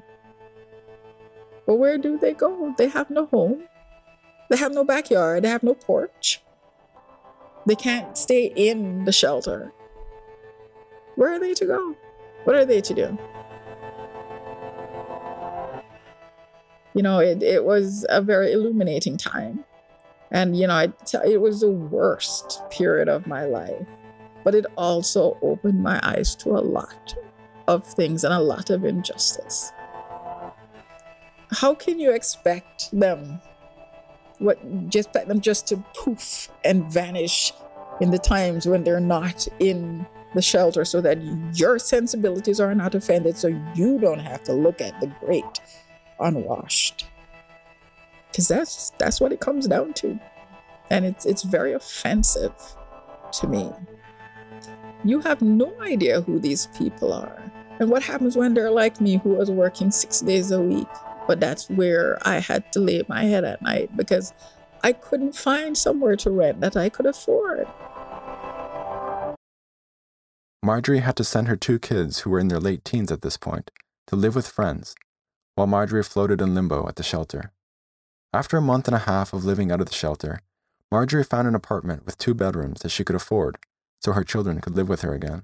But 1.67 1.75
where 1.75 1.97
do 1.97 2.17
they 2.17 2.33
go? 2.33 2.73
They 2.77 2.87
have 2.87 3.09
no 3.09 3.25
home. 3.25 3.63
They 4.49 4.55
have 4.55 4.71
no 4.71 4.85
backyard, 4.85 5.43
they 5.43 5.49
have 5.49 5.63
no 5.63 5.73
porch. 5.73 6.41
They 7.65 7.75
can't 7.75 8.17
stay 8.17 8.45
in 8.45 9.03
the 9.03 9.11
shelter. 9.11 9.73
Where 11.15 11.33
are 11.33 11.39
they 11.39 11.53
to 11.55 11.65
go? 11.65 11.97
What 12.43 12.55
are 12.55 12.65
they 12.65 12.81
to 12.81 12.93
do? 12.93 13.17
You 16.93 17.03
know, 17.03 17.19
it, 17.19 17.41
it 17.41 17.63
was 17.63 18.05
a 18.09 18.21
very 18.21 18.51
illuminating 18.51 19.17
time. 19.17 19.63
And, 20.31 20.57
you 20.57 20.67
know, 20.67 20.75
I 20.75 20.93
you, 21.05 21.21
it 21.25 21.39
was 21.39 21.61
the 21.61 21.71
worst 21.71 22.61
period 22.69 23.07
of 23.07 23.27
my 23.27 23.45
life. 23.45 23.85
But 24.43 24.55
it 24.55 24.65
also 24.75 25.37
opened 25.41 25.83
my 25.83 25.99
eyes 26.03 26.35
to 26.37 26.49
a 26.49 26.59
lot 26.59 27.15
of 27.67 27.85
things 27.85 28.23
and 28.23 28.33
a 28.33 28.39
lot 28.39 28.69
of 28.69 28.83
injustice. 28.83 29.71
How 31.51 31.75
can 31.75 31.99
you 31.99 32.11
expect 32.11 32.89
them 32.91 33.39
what 34.39 34.89
just 34.89 35.13
expect 35.13 35.27
them 35.27 35.39
just 35.39 35.67
to 35.67 35.77
poof 35.95 36.49
and 36.65 36.91
vanish 36.91 37.53
in 37.99 38.09
the 38.09 38.17
times 38.17 38.65
when 38.65 38.83
they're 38.83 38.99
not 38.99 39.47
in 39.59 40.05
the 40.33 40.41
shelter 40.41 40.85
so 40.85 41.01
that 41.01 41.21
your 41.53 41.77
sensibilities 41.77 42.59
are 42.59 42.73
not 42.73 42.95
offended 42.95 43.37
so 43.37 43.47
you 43.75 43.99
don't 43.99 44.19
have 44.19 44.43
to 44.43 44.53
look 44.53 44.81
at 44.81 44.99
the 45.01 45.07
great 45.19 45.59
unwashed. 46.19 47.07
Because 48.31 48.47
that's 48.47 48.91
that's 48.91 49.19
what 49.19 49.33
it 49.33 49.41
comes 49.41 49.67
down 49.67 49.93
to. 49.95 50.19
And 50.89 51.05
it's 51.05 51.25
it's 51.25 51.43
very 51.43 51.73
offensive 51.73 52.53
to 53.33 53.47
me. 53.47 53.71
You 55.03 55.19
have 55.21 55.41
no 55.41 55.73
idea 55.81 56.21
who 56.21 56.39
these 56.39 56.67
people 56.67 57.11
are. 57.11 57.41
And 57.79 57.89
what 57.89 58.03
happens 58.03 58.37
when 58.37 58.53
they're 58.53 58.71
like 58.71 59.01
me 59.01 59.17
who 59.17 59.29
was 59.29 59.49
working 59.49 59.89
six 59.89 60.21
days 60.21 60.51
a 60.51 60.61
week? 60.61 60.87
But 61.27 61.39
that's 61.39 61.69
where 61.69 62.19
I 62.21 62.39
had 62.39 62.71
to 62.73 62.79
lay 62.79 63.01
my 63.07 63.23
head 63.23 63.43
at 63.43 63.61
night 63.61 63.95
because 63.97 64.33
I 64.83 64.93
couldn't 64.93 65.35
find 65.35 65.77
somewhere 65.77 66.15
to 66.17 66.31
rent 66.31 66.61
that 66.61 66.77
I 66.77 66.89
could 66.89 67.05
afford. 67.05 67.67
Marjorie 70.63 70.99
had 70.99 71.15
to 71.15 71.23
send 71.23 71.47
her 71.47 71.55
two 71.55 71.79
kids, 71.79 72.19
who 72.19 72.29
were 72.29 72.39
in 72.39 72.47
their 72.47 72.59
late 72.59 72.85
teens 72.85 73.11
at 73.11 73.23
this 73.23 73.35
point, 73.37 73.71
to 74.07 74.15
live 74.15 74.35
with 74.35 74.47
friends, 74.47 74.93
while 75.55 75.67
Marjorie 75.67 76.03
floated 76.03 76.39
in 76.39 76.53
limbo 76.53 76.87
at 76.87 76.95
the 76.97 77.03
shelter. 77.03 77.51
After 78.31 78.57
a 78.57 78.61
month 78.61 78.87
and 78.87 78.95
a 78.95 78.99
half 78.99 79.33
of 79.33 79.43
living 79.43 79.71
out 79.71 79.81
of 79.81 79.87
the 79.87 79.93
shelter, 79.93 80.39
Marjorie 80.91 81.23
found 81.23 81.47
an 81.47 81.55
apartment 81.55 82.05
with 82.05 82.17
two 82.17 82.33
bedrooms 82.33 82.81
that 82.81 82.89
she 82.89 83.03
could 83.03 83.15
afford 83.15 83.57
so 84.01 84.13
her 84.13 84.23
children 84.23 84.61
could 84.61 84.75
live 84.75 84.89
with 84.89 85.01
her 85.01 85.13
again. 85.13 85.43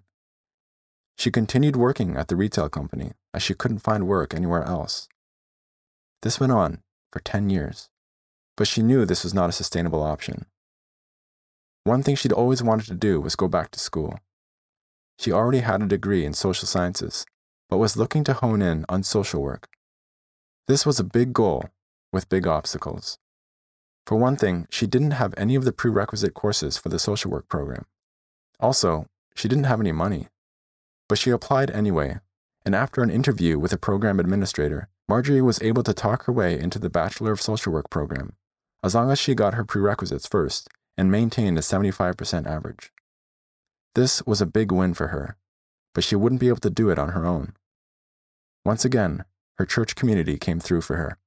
She 1.17 1.31
continued 1.31 1.75
working 1.75 2.15
at 2.15 2.27
the 2.27 2.35
retail 2.35 2.69
company 2.69 3.13
as 3.33 3.41
she 3.41 3.53
couldn't 3.53 3.79
find 3.79 4.07
work 4.07 4.33
anywhere 4.33 4.63
else. 4.63 5.07
This 6.21 6.39
went 6.39 6.51
on 6.51 6.81
for 7.11 7.19
10 7.19 7.49
years, 7.49 7.89
but 8.55 8.67
she 8.67 8.81
knew 8.81 9.05
this 9.05 9.23
was 9.23 9.33
not 9.33 9.49
a 9.49 9.53
sustainable 9.53 10.03
option. 10.03 10.45
One 11.83 12.03
thing 12.03 12.15
she'd 12.15 12.33
always 12.33 12.61
wanted 12.61 12.87
to 12.87 12.93
do 12.95 13.21
was 13.21 13.35
go 13.35 13.47
back 13.47 13.71
to 13.71 13.79
school. 13.79 14.19
She 15.19 15.31
already 15.31 15.59
had 15.59 15.81
a 15.81 15.87
degree 15.87 16.25
in 16.25 16.33
social 16.33 16.67
sciences, 16.67 17.25
but 17.69 17.77
was 17.77 17.97
looking 17.97 18.23
to 18.25 18.33
hone 18.33 18.61
in 18.61 18.85
on 18.87 19.03
social 19.03 19.41
work. 19.41 19.67
This 20.67 20.85
was 20.85 20.99
a 20.99 21.03
big 21.03 21.33
goal 21.33 21.65
with 22.13 22.29
big 22.29 22.45
obstacles. 22.45 23.17
For 24.05 24.15
one 24.15 24.37
thing, 24.37 24.67
she 24.69 24.87
didn't 24.87 25.11
have 25.11 25.33
any 25.35 25.55
of 25.55 25.65
the 25.65 25.71
prerequisite 25.71 26.33
courses 26.33 26.77
for 26.77 26.89
the 26.89 26.99
social 26.99 27.31
work 27.31 27.49
program. 27.49 27.85
Also, 28.59 29.07
she 29.35 29.47
didn't 29.47 29.65
have 29.65 29.79
any 29.79 29.91
money. 29.91 30.27
But 31.09 31.17
she 31.17 31.29
applied 31.29 31.71
anyway, 31.71 32.19
and 32.65 32.75
after 32.75 33.01
an 33.01 33.09
interview 33.09 33.57
with 33.59 33.73
a 33.73 33.77
program 33.77 34.19
administrator, 34.19 34.89
Marjorie 35.09 35.41
was 35.41 35.61
able 35.61 35.83
to 35.83 35.93
talk 35.93 36.23
her 36.23 36.33
way 36.33 36.59
into 36.59 36.79
the 36.79 36.89
Bachelor 36.89 37.31
of 37.31 37.41
Social 37.41 37.71
Work 37.71 37.89
program, 37.89 38.33
as 38.83 38.93
long 38.93 39.09
as 39.09 39.19
she 39.19 39.35
got 39.35 39.53
her 39.53 39.63
prerequisites 39.63 40.27
first 40.27 40.69
and 40.97 41.11
maintained 41.11 41.57
a 41.57 41.61
75% 41.61 42.45
average. 42.45 42.91
This 43.97 44.21
was 44.27 44.41
a 44.41 44.45
big 44.45 44.71
win 44.71 44.93
for 44.93 45.07
her, 45.07 45.37
but 45.95 46.03
she 46.03 46.15
wouldn't 46.15 46.39
be 46.39 46.49
able 46.49 46.59
to 46.59 46.69
do 46.69 46.91
it 46.91 46.99
on 46.99 47.09
her 47.09 47.25
own. 47.25 47.53
Once 48.63 48.85
again, 48.85 49.25
her 49.55 49.65
church 49.65 49.95
community 49.95 50.37
came 50.37 50.59
through 50.59 50.81
for 50.81 50.97
her. 50.97 51.17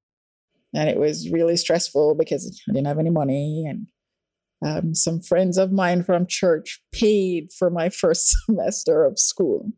And 0.73 0.89
it 0.89 0.97
was 0.97 1.29
really 1.33 1.57
stressful 1.57 2.15
because 2.15 2.63
I 2.69 2.73
didn't 2.73 2.87
have 2.87 3.01
any 3.01 3.11
money. 3.11 3.67
And 3.69 3.89
um, 4.65 4.95
some 4.95 5.21
friends 5.21 5.59
of 5.59 5.73
mine 5.73 6.05
from 6.05 6.29
church 6.29 6.81
paid 6.93 7.49
for 7.51 7.71
my 7.71 7.89
first 8.03 8.37
semester 8.47 9.05
of 9.05 9.19
school 9.19 9.73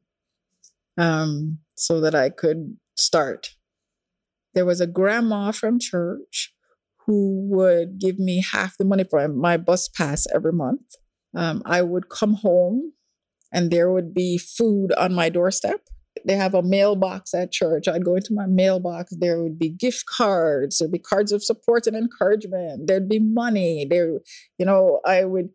um, 0.99 1.61
so 1.75 1.99
that 1.99 2.15
I 2.15 2.29
could 2.29 2.77
start. 2.95 3.55
There 4.53 4.67
was 4.67 4.83
a 4.83 4.87
grandma 4.87 5.53
from 5.53 5.79
church 5.81 6.55
who 7.07 7.49
would 7.49 7.99
give 7.99 8.19
me 8.19 8.45
half 8.53 8.77
the 8.77 8.85
money 8.85 9.05
for 9.09 9.27
my 9.29 9.57
bus 9.57 9.89
pass 9.89 10.27
every 10.35 10.53
month. 10.53 10.97
Um, 11.35 11.63
I 11.65 11.83
would 11.83 12.09
come 12.09 12.35
home 12.35 12.93
and 13.53 13.71
there 13.71 13.91
would 13.91 14.15
be 14.15 14.39
food 14.39 14.93
on 14.93 15.15
my 15.15 15.29
doorstep. 15.29 15.81
They 16.27 16.35
have 16.35 16.55
a 16.55 16.63
mailbox 16.63 17.35
at 17.35 17.53
church. 17.53 17.89
I'd 17.89 18.05
go 18.05 18.17
into 18.17 18.35
my 18.35 18.47
mailbox. 18.47 19.15
There 19.19 19.43
would 19.43 19.59
be 19.59 19.71
gift 19.71 20.05
cards. 20.07 20.79
There'd 20.79 20.93
be 20.93 20.99
cards 20.99 21.33
of 21.33 21.43
support 21.43 21.87
and 21.87 21.97
encouragement. 21.97 22.87
There'd 22.87 23.09
be 23.09 23.19
money. 23.19 23.87
There, 23.89 24.21
you 24.59 24.67
know, 24.67 25.01
I 25.07 25.25
would 25.25 25.51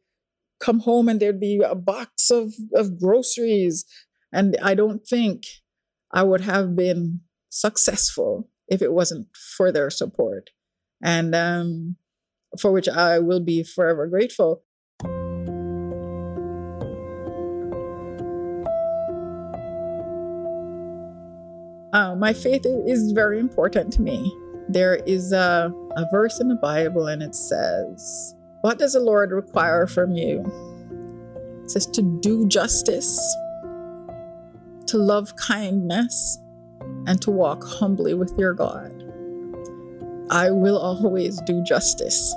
come 0.60 0.79
home 0.79 1.07
and 1.10 1.19
there'd 1.19 1.39
be 1.39 1.62
a 1.63 1.75
box 1.75 2.31
of, 2.31 2.53
of 2.74 3.00
groceries. 3.00 3.86
And 4.34 4.57
I 4.62 4.74
don't 4.74 5.07
think 5.07 5.43
I 6.12 6.24
would 6.24 6.41
have 6.41 6.75
been 6.75 7.22
successful 7.50 8.50
if 8.67 8.81
it 8.81 8.93
wasn't 8.93 9.27
for 9.55 9.72
their 9.72 9.89
support. 9.89 10.50
And 11.03 11.36
um, 11.36 11.98
for 12.60 12.72
which 12.72 12.89
I 12.89 13.19
will 13.19 13.39
be 13.39 13.63
forever 13.63 14.07
grateful. 14.07 14.63
Uh, 21.98 22.13
my 22.13 22.32
faith 22.32 22.63
is 22.63 23.12
very 23.12 23.39
important 23.39 23.92
to 23.92 24.04
me. 24.04 24.32
There 24.70 24.98
is 25.08 25.32
a, 25.32 25.74
a 25.96 26.06
verse 26.12 26.39
in 26.39 26.48
the 26.48 26.54
Bible, 26.54 27.08
and 27.08 27.24
it 27.24 27.34
says, 27.34 28.36
What 28.62 28.77
does 28.77 28.94
the 28.94 29.00
Lord 29.00 29.32
require 29.32 29.88
from 29.88 30.12
you? 30.12 30.46
It 31.63 31.72
says 31.72 31.88
to 31.88 32.04
do 32.22 32.48
justice, 32.48 33.18
to 34.86 34.98
love 35.00 35.36
kindness, 35.38 36.38
and 37.08 37.20
to 37.24 37.32
walk 37.32 37.63
humbly 37.63 38.13
with 38.13 38.32
your 38.38 38.54
God. 38.54 38.94
I 40.30 40.51
will 40.51 40.77
always 40.77 41.42
do 41.48 41.63
justice. 41.63 42.32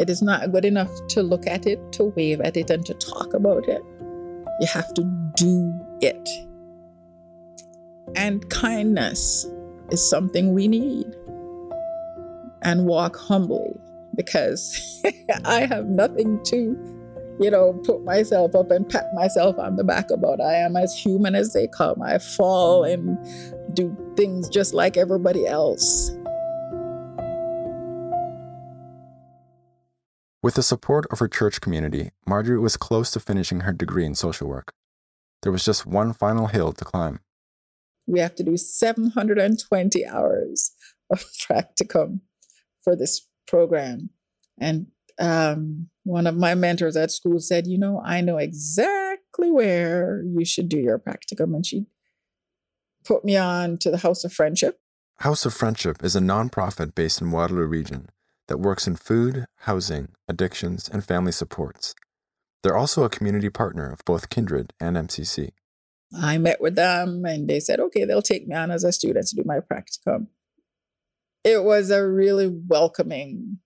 It 0.00 0.10
is 0.10 0.22
not 0.22 0.50
good 0.50 0.64
enough 0.64 0.90
to 1.10 1.22
look 1.22 1.46
at 1.46 1.68
it, 1.68 1.92
to 1.92 2.12
wave 2.16 2.40
at 2.40 2.56
it, 2.56 2.68
and 2.68 2.84
to 2.84 2.94
talk 2.94 3.32
about 3.32 3.68
it. 3.68 3.80
You 4.60 4.66
have 4.66 4.92
to 4.94 5.04
do 5.36 5.86
it. 6.00 6.47
And 8.16 8.48
kindness 8.50 9.46
is 9.90 10.08
something 10.08 10.54
we 10.54 10.68
need. 10.68 11.06
And 12.62 12.86
walk 12.86 13.16
humbly 13.16 13.72
because 14.14 15.02
I 15.44 15.66
have 15.66 15.86
nothing 15.86 16.42
to, 16.44 17.36
you 17.40 17.50
know, 17.50 17.72
put 17.84 18.04
myself 18.04 18.54
up 18.54 18.70
and 18.70 18.88
pat 18.88 19.06
myself 19.14 19.58
on 19.58 19.76
the 19.76 19.84
back 19.84 20.10
about. 20.10 20.40
I 20.40 20.54
am 20.54 20.76
as 20.76 20.94
human 20.94 21.34
as 21.34 21.52
they 21.52 21.68
come. 21.68 22.02
I 22.02 22.18
fall 22.18 22.84
and 22.84 23.16
do 23.74 23.96
things 24.16 24.48
just 24.48 24.74
like 24.74 24.96
everybody 24.96 25.46
else. 25.46 26.10
With 30.42 30.54
the 30.54 30.62
support 30.62 31.06
of 31.10 31.18
her 31.18 31.28
church 31.28 31.60
community, 31.60 32.10
Marjorie 32.26 32.58
was 32.58 32.76
close 32.76 33.10
to 33.12 33.20
finishing 33.20 33.60
her 33.60 33.72
degree 33.72 34.04
in 34.04 34.14
social 34.14 34.48
work. 34.48 34.72
There 35.42 35.52
was 35.52 35.64
just 35.64 35.86
one 35.86 36.12
final 36.12 36.46
hill 36.46 36.72
to 36.72 36.84
climb 36.84 37.20
we 38.08 38.20
have 38.20 38.34
to 38.36 38.42
do 38.42 38.56
720 38.56 40.06
hours 40.06 40.72
of 41.10 41.24
practicum 41.50 42.20
for 42.82 42.96
this 42.96 43.26
program. 43.46 44.10
And 44.60 44.86
um, 45.20 45.88
one 46.04 46.26
of 46.26 46.36
my 46.36 46.54
mentors 46.54 46.96
at 46.96 47.10
school 47.10 47.38
said, 47.38 47.66
You 47.66 47.78
know, 47.78 48.02
I 48.04 48.20
know 48.20 48.38
exactly 48.38 49.50
where 49.50 50.22
you 50.24 50.44
should 50.44 50.68
do 50.68 50.78
your 50.78 50.98
practicum. 50.98 51.54
And 51.54 51.64
she 51.64 51.86
put 53.04 53.24
me 53.24 53.36
on 53.36 53.78
to 53.78 53.90
the 53.90 53.98
House 53.98 54.24
of 54.24 54.32
Friendship. 54.32 54.80
House 55.18 55.44
of 55.44 55.54
Friendship 55.54 56.02
is 56.02 56.16
a 56.16 56.20
nonprofit 56.20 56.94
based 56.94 57.20
in 57.20 57.30
Waterloo 57.30 57.66
Region 57.66 58.08
that 58.46 58.60
works 58.60 58.86
in 58.86 58.96
food, 58.96 59.44
housing, 59.60 60.08
addictions, 60.28 60.88
and 60.88 61.04
family 61.04 61.32
supports. 61.32 61.94
They're 62.62 62.76
also 62.76 63.04
a 63.04 63.10
community 63.10 63.50
partner 63.50 63.90
of 63.90 64.04
both 64.04 64.30
Kindred 64.30 64.72
and 64.80 64.96
MCC. 64.96 65.50
I 66.14 66.38
met 66.38 66.60
with 66.60 66.74
them 66.74 67.24
and 67.24 67.48
they 67.48 67.60
said, 67.60 67.80
okay, 67.80 68.04
they'll 68.04 68.22
take 68.22 68.46
me 68.46 68.54
on 68.54 68.70
as 68.70 68.84
a 68.84 68.92
student 68.92 69.26
to 69.28 69.36
do 69.36 69.42
my 69.44 69.60
practicum. 69.60 70.28
It 71.44 71.64
was 71.64 71.90
a 71.90 72.06
really 72.06 72.48
welcoming 72.48 73.58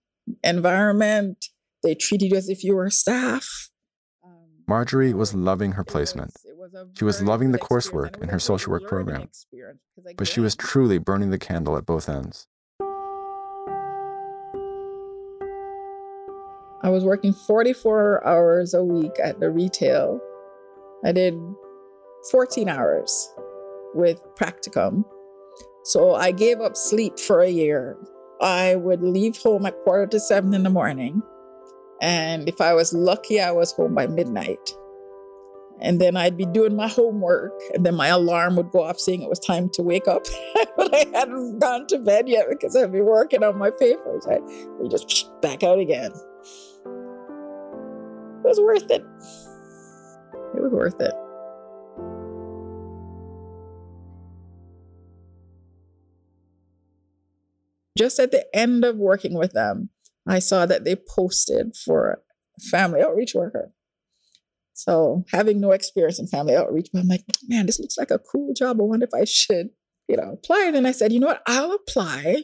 environment. 0.43 1.45
They 1.83 1.95
treated 1.95 2.31
you 2.31 2.37
as 2.37 2.49
if 2.49 2.63
you 2.63 2.75
were 2.75 2.89
staff. 2.89 3.69
Um, 4.23 4.31
Marjorie 4.67 5.13
was 5.13 5.33
loving 5.33 5.73
her 5.73 5.83
placement. 5.83 6.33
she 6.97 7.05
was 7.05 7.21
loving 7.21 7.51
the 7.51 7.59
coursework 7.59 8.21
in 8.21 8.29
her 8.29 8.39
social 8.39 8.71
work 8.71 8.87
program, 8.87 9.29
but 10.17 10.27
she 10.27 10.39
was 10.39 10.55
truly 10.55 10.97
burning 10.97 11.29
the 11.29 11.39
candle 11.39 11.77
at 11.77 11.85
both 11.85 12.07
ends. 12.09 12.47
I 16.83 16.89
was 16.89 17.05
working 17.05 17.33
44 17.33 18.27
hours 18.27 18.73
a 18.73 18.83
week 18.83 19.13
at 19.23 19.39
the 19.39 19.49
retail. 19.49 20.19
I 21.05 21.13
did 21.13 21.33
14 22.31 22.69
hours 22.69 23.33
with 23.93 24.21
practicum. 24.35 25.03
So 25.83 26.15
I 26.15 26.31
gave 26.31 26.61
up 26.61 26.77
sleep 26.77 27.19
for 27.19 27.41
a 27.41 27.49
year. 27.49 27.97
I 28.41 28.75
would 28.75 29.01
leave 29.01 29.37
home 29.37 29.65
at 29.65 29.77
quarter 29.83 30.07
to 30.07 30.19
seven 30.19 30.53
in 30.53 30.63
the 30.63 30.69
morning. 30.69 31.21
And 32.01 32.47
if 32.49 32.59
I 32.61 32.73
was 32.73 32.93
lucky, 32.93 33.39
I 33.39 33.51
was 33.51 33.71
home 33.71 33.95
by 33.95 34.07
midnight. 34.07 34.75
And 35.81 35.99
then 35.99 36.15
I'd 36.15 36.37
be 36.37 36.45
doing 36.45 36.75
my 36.75 36.87
homework, 36.87 37.51
and 37.73 37.85
then 37.85 37.95
my 37.95 38.07
alarm 38.07 38.55
would 38.55 38.71
go 38.71 38.83
off 38.83 38.99
saying 38.99 39.21
it 39.21 39.29
was 39.29 39.39
time 39.39 39.69
to 39.73 39.81
wake 39.81 40.07
up. 40.07 40.25
but 40.77 40.93
I 40.93 41.05
hadn't 41.13 41.59
gone 41.59 41.87
to 41.87 41.97
bed 41.97 42.29
yet 42.29 42.45
because 42.49 42.75
I'd 42.75 42.91
be 42.91 43.01
working 43.01 43.43
on 43.43 43.57
my 43.57 43.69
papers. 43.71 44.25
I'd 44.27 44.45
be 44.81 44.87
just 44.87 45.29
back 45.41 45.63
out 45.63 45.79
again. 45.79 46.11
It 46.85 48.47
was 48.47 48.59
worth 48.59 48.91
it. 48.91 49.03
It 50.55 50.61
was 50.61 50.71
worth 50.71 51.01
it. 51.01 51.13
Just 57.97 58.19
at 58.19 58.31
the 58.31 58.45
end 58.55 58.83
of 58.85 58.97
working 58.97 59.37
with 59.37 59.53
them, 59.53 59.89
I 60.27 60.39
saw 60.39 60.65
that 60.65 60.85
they 60.85 60.95
posted 60.95 61.75
for 61.75 62.21
family 62.59 63.01
outreach 63.01 63.33
worker. 63.35 63.71
So 64.73 65.23
having 65.31 65.59
no 65.59 65.71
experience 65.71 66.19
in 66.19 66.27
family 66.27 66.55
outreach, 66.55 66.89
but 66.91 66.99
I'm 66.99 67.07
like, 67.07 67.23
man, 67.47 67.65
this 67.65 67.79
looks 67.79 67.97
like 67.97 68.11
a 68.11 68.19
cool 68.19 68.53
job. 68.53 68.79
I 68.79 68.83
wonder 68.83 69.05
if 69.05 69.13
I 69.13 69.23
should, 69.23 69.69
you 70.07 70.17
know, 70.17 70.31
apply. 70.31 70.63
And 70.65 70.75
then 70.75 70.85
I 70.85 70.91
said, 70.91 71.11
you 71.11 71.19
know 71.19 71.27
what, 71.27 71.43
I'll 71.45 71.71
apply 71.71 72.43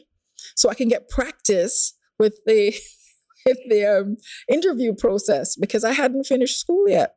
so 0.54 0.70
I 0.70 0.74
can 0.74 0.88
get 0.88 1.08
practice 1.08 1.96
with 2.18 2.38
the 2.46 2.74
with 3.46 3.58
the 3.68 3.86
um, 3.86 4.16
interview 4.48 4.94
process 4.94 5.56
because 5.56 5.82
I 5.82 5.92
hadn't 5.92 6.24
finished 6.24 6.60
school 6.60 6.88
yet. 6.88 7.14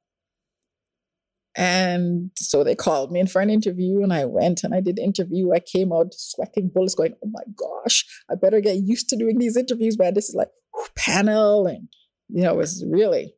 And 1.55 2.31
so 2.35 2.63
they 2.63 2.75
called 2.75 3.11
me 3.11 3.19
in 3.19 3.27
for 3.27 3.41
an 3.41 3.49
interview, 3.49 4.01
and 4.01 4.11
I 4.11 4.25
went 4.25 4.63
and 4.63 4.73
I 4.73 4.81
did 4.81 4.97
interview. 4.97 5.51
I 5.51 5.59
came 5.59 5.93
out 5.93 6.13
sweating 6.13 6.71
bullets, 6.73 6.95
going, 6.95 7.13
"Oh 7.23 7.29
my 7.31 7.43
gosh, 7.55 8.05
I 8.29 8.35
better 8.35 8.59
get 8.59 8.77
used 8.77 9.09
to 9.09 9.15
doing 9.15 9.37
these 9.37 9.55
interviews." 9.55 9.97
Man, 9.97 10.15
this 10.15 10.29
is 10.29 10.35
like 10.35 10.49
whew, 10.73 10.87
panel, 10.95 11.67
and 11.67 11.89
you 12.29 12.43
know, 12.43 12.53
it 12.53 12.57
was 12.57 12.83
really 12.89 13.35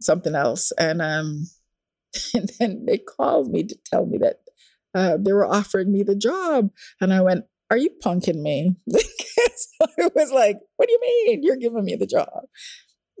something 0.00 0.34
else. 0.34 0.72
And 0.78 1.02
um, 1.02 1.46
and 2.34 2.50
then 2.58 2.84
they 2.86 2.98
called 2.98 3.50
me 3.50 3.64
to 3.64 3.76
tell 3.84 4.06
me 4.06 4.18
that 4.18 4.36
uh, 4.94 5.16
they 5.18 5.32
were 5.32 5.46
offering 5.46 5.92
me 5.92 6.02
the 6.02 6.14
job, 6.16 6.70
and 7.00 7.12
I 7.12 7.20
went, 7.20 7.46
Are 7.70 7.76
you 7.76 7.90
punking 8.02 8.40
me? 8.40 8.76
so 8.90 9.86
it 9.98 10.12
was 10.14 10.30
like, 10.30 10.58
What 10.76 10.88
do 10.88 10.92
you 10.92 11.00
mean? 11.00 11.42
You're 11.42 11.56
giving 11.56 11.84
me 11.84 11.96
the 11.96 12.06
job. 12.06 12.44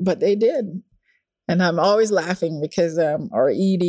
But 0.00 0.20
they 0.20 0.34
did. 0.34 0.82
And 1.46 1.62
I'm 1.62 1.78
always 1.78 2.10
laughing 2.10 2.60
because 2.60 2.98
um, 2.98 3.28
our 3.32 3.50
ED 3.50 3.82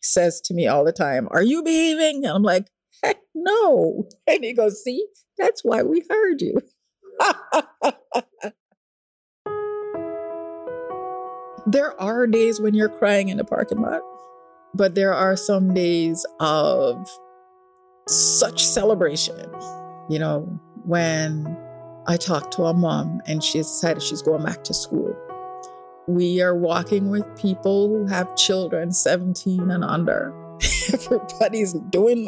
says 0.00 0.40
to 0.42 0.54
me 0.54 0.66
all 0.68 0.84
the 0.84 0.92
time, 0.92 1.28
Are 1.30 1.42
you 1.42 1.62
behaving? 1.62 2.24
And 2.24 2.34
I'm 2.34 2.42
like, 2.42 2.68
Heck 3.02 3.18
no. 3.34 4.04
And 4.26 4.44
he 4.44 4.52
goes, 4.52 4.82
See, 4.82 5.06
that's 5.38 5.62
why 5.64 5.82
we 5.82 6.02
hired 6.10 6.40
you. 6.40 6.60
there 11.66 12.00
are 12.00 12.26
days 12.26 12.60
when 12.60 12.74
you're 12.74 12.88
crying 12.88 13.28
in 13.28 13.36
the 13.36 13.44
parking 13.44 13.80
lot, 13.80 14.00
but 14.74 14.94
there 14.94 15.12
are 15.12 15.36
some 15.36 15.74
days 15.74 16.24
of 16.38 17.08
such 18.08 18.64
celebration. 18.64 19.52
You 20.08 20.18
know, 20.20 20.60
when 20.84 21.56
I 22.06 22.16
talked 22.16 22.54
to 22.54 22.64
a 22.64 22.74
mom 22.74 23.20
and 23.26 23.42
she 23.42 23.58
decided 23.58 24.02
she's 24.02 24.22
going 24.22 24.42
back 24.44 24.64
to 24.64 24.74
school. 24.74 25.14
We 26.10 26.42
are 26.42 26.56
walking 26.56 27.08
with 27.08 27.24
people 27.40 27.86
who 27.86 28.04
have 28.06 28.34
children 28.34 28.90
17 28.90 29.70
and 29.70 29.84
under. 29.84 30.34
Everybody's 30.92 31.74
doing 31.74 32.26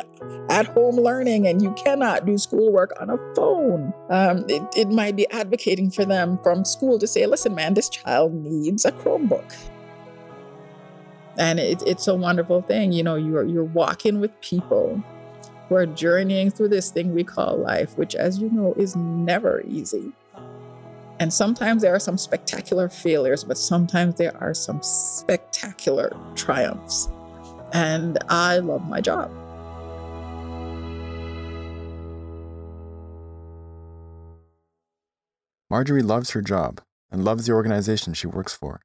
at 0.49 0.67
home 0.67 0.95
learning, 0.95 1.49
and 1.49 1.61
you 1.61 1.73
cannot 1.73 2.25
do 2.25 2.39
schoolwork 2.39 2.93
on 3.01 3.11
a 3.11 3.17
phone. 3.35 3.93
Um, 4.09 4.45
it, 4.49 4.63
it 4.77 4.89
might 4.91 5.17
be 5.17 5.29
advocating 5.33 5.91
for 5.91 6.05
them 6.05 6.39
from 6.45 6.65
school 6.65 6.97
to 7.01 7.09
say, 7.09 7.27
listen, 7.27 7.57
man, 7.57 7.75
this 7.75 7.89
child 7.89 8.33
needs 8.33 8.85
a 8.85 8.93
Chromebook. 8.93 9.53
And 11.37 11.59
it, 11.59 11.83
it's 11.85 12.07
a 12.07 12.15
wonderful 12.15 12.63
thing. 12.63 12.93
You 12.93 13.03
know, 13.03 13.17
you're, 13.17 13.45
you're 13.45 13.65
walking 13.65 14.21
with 14.21 14.41
people 14.43 15.03
who 15.69 15.75
are 15.75 15.87
journeying 15.87 16.53
through 16.53 16.69
this 16.69 16.93
thing 16.93 17.15
we 17.15 17.25
call 17.25 17.57
life, 17.57 17.99
which, 17.99 18.15
as 18.15 18.39
you 18.39 18.49
know, 18.49 18.75
is 18.77 18.95
never 18.95 19.65
easy. 19.67 20.13
And 21.19 21.33
sometimes 21.33 21.83
there 21.83 21.95
are 21.95 22.01
some 22.01 22.19
spectacular 22.19 22.89
failures, 22.89 23.45
but 23.45 23.59
sometimes 23.59 24.17
there 24.17 24.37
are 24.39 24.55
some 24.55 24.83
spectacular 24.83 26.17
triumphs. 26.35 27.09
And 27.73 28.19
I 28.29 28.59
love 28.59 28.89
my 28.89 29.01
job. 29.01 29.31
Marjorie 35.71 36.03
loves 36.03 36.33
her 36.33 36.43
job 36.43 36.83
and 37.11 37.25
loves 37.25 37.47
the 37.47 37.53
organization 37.53 38.13
she 38.13 38.27
works 38.27 38.55
for. 38.55 38.83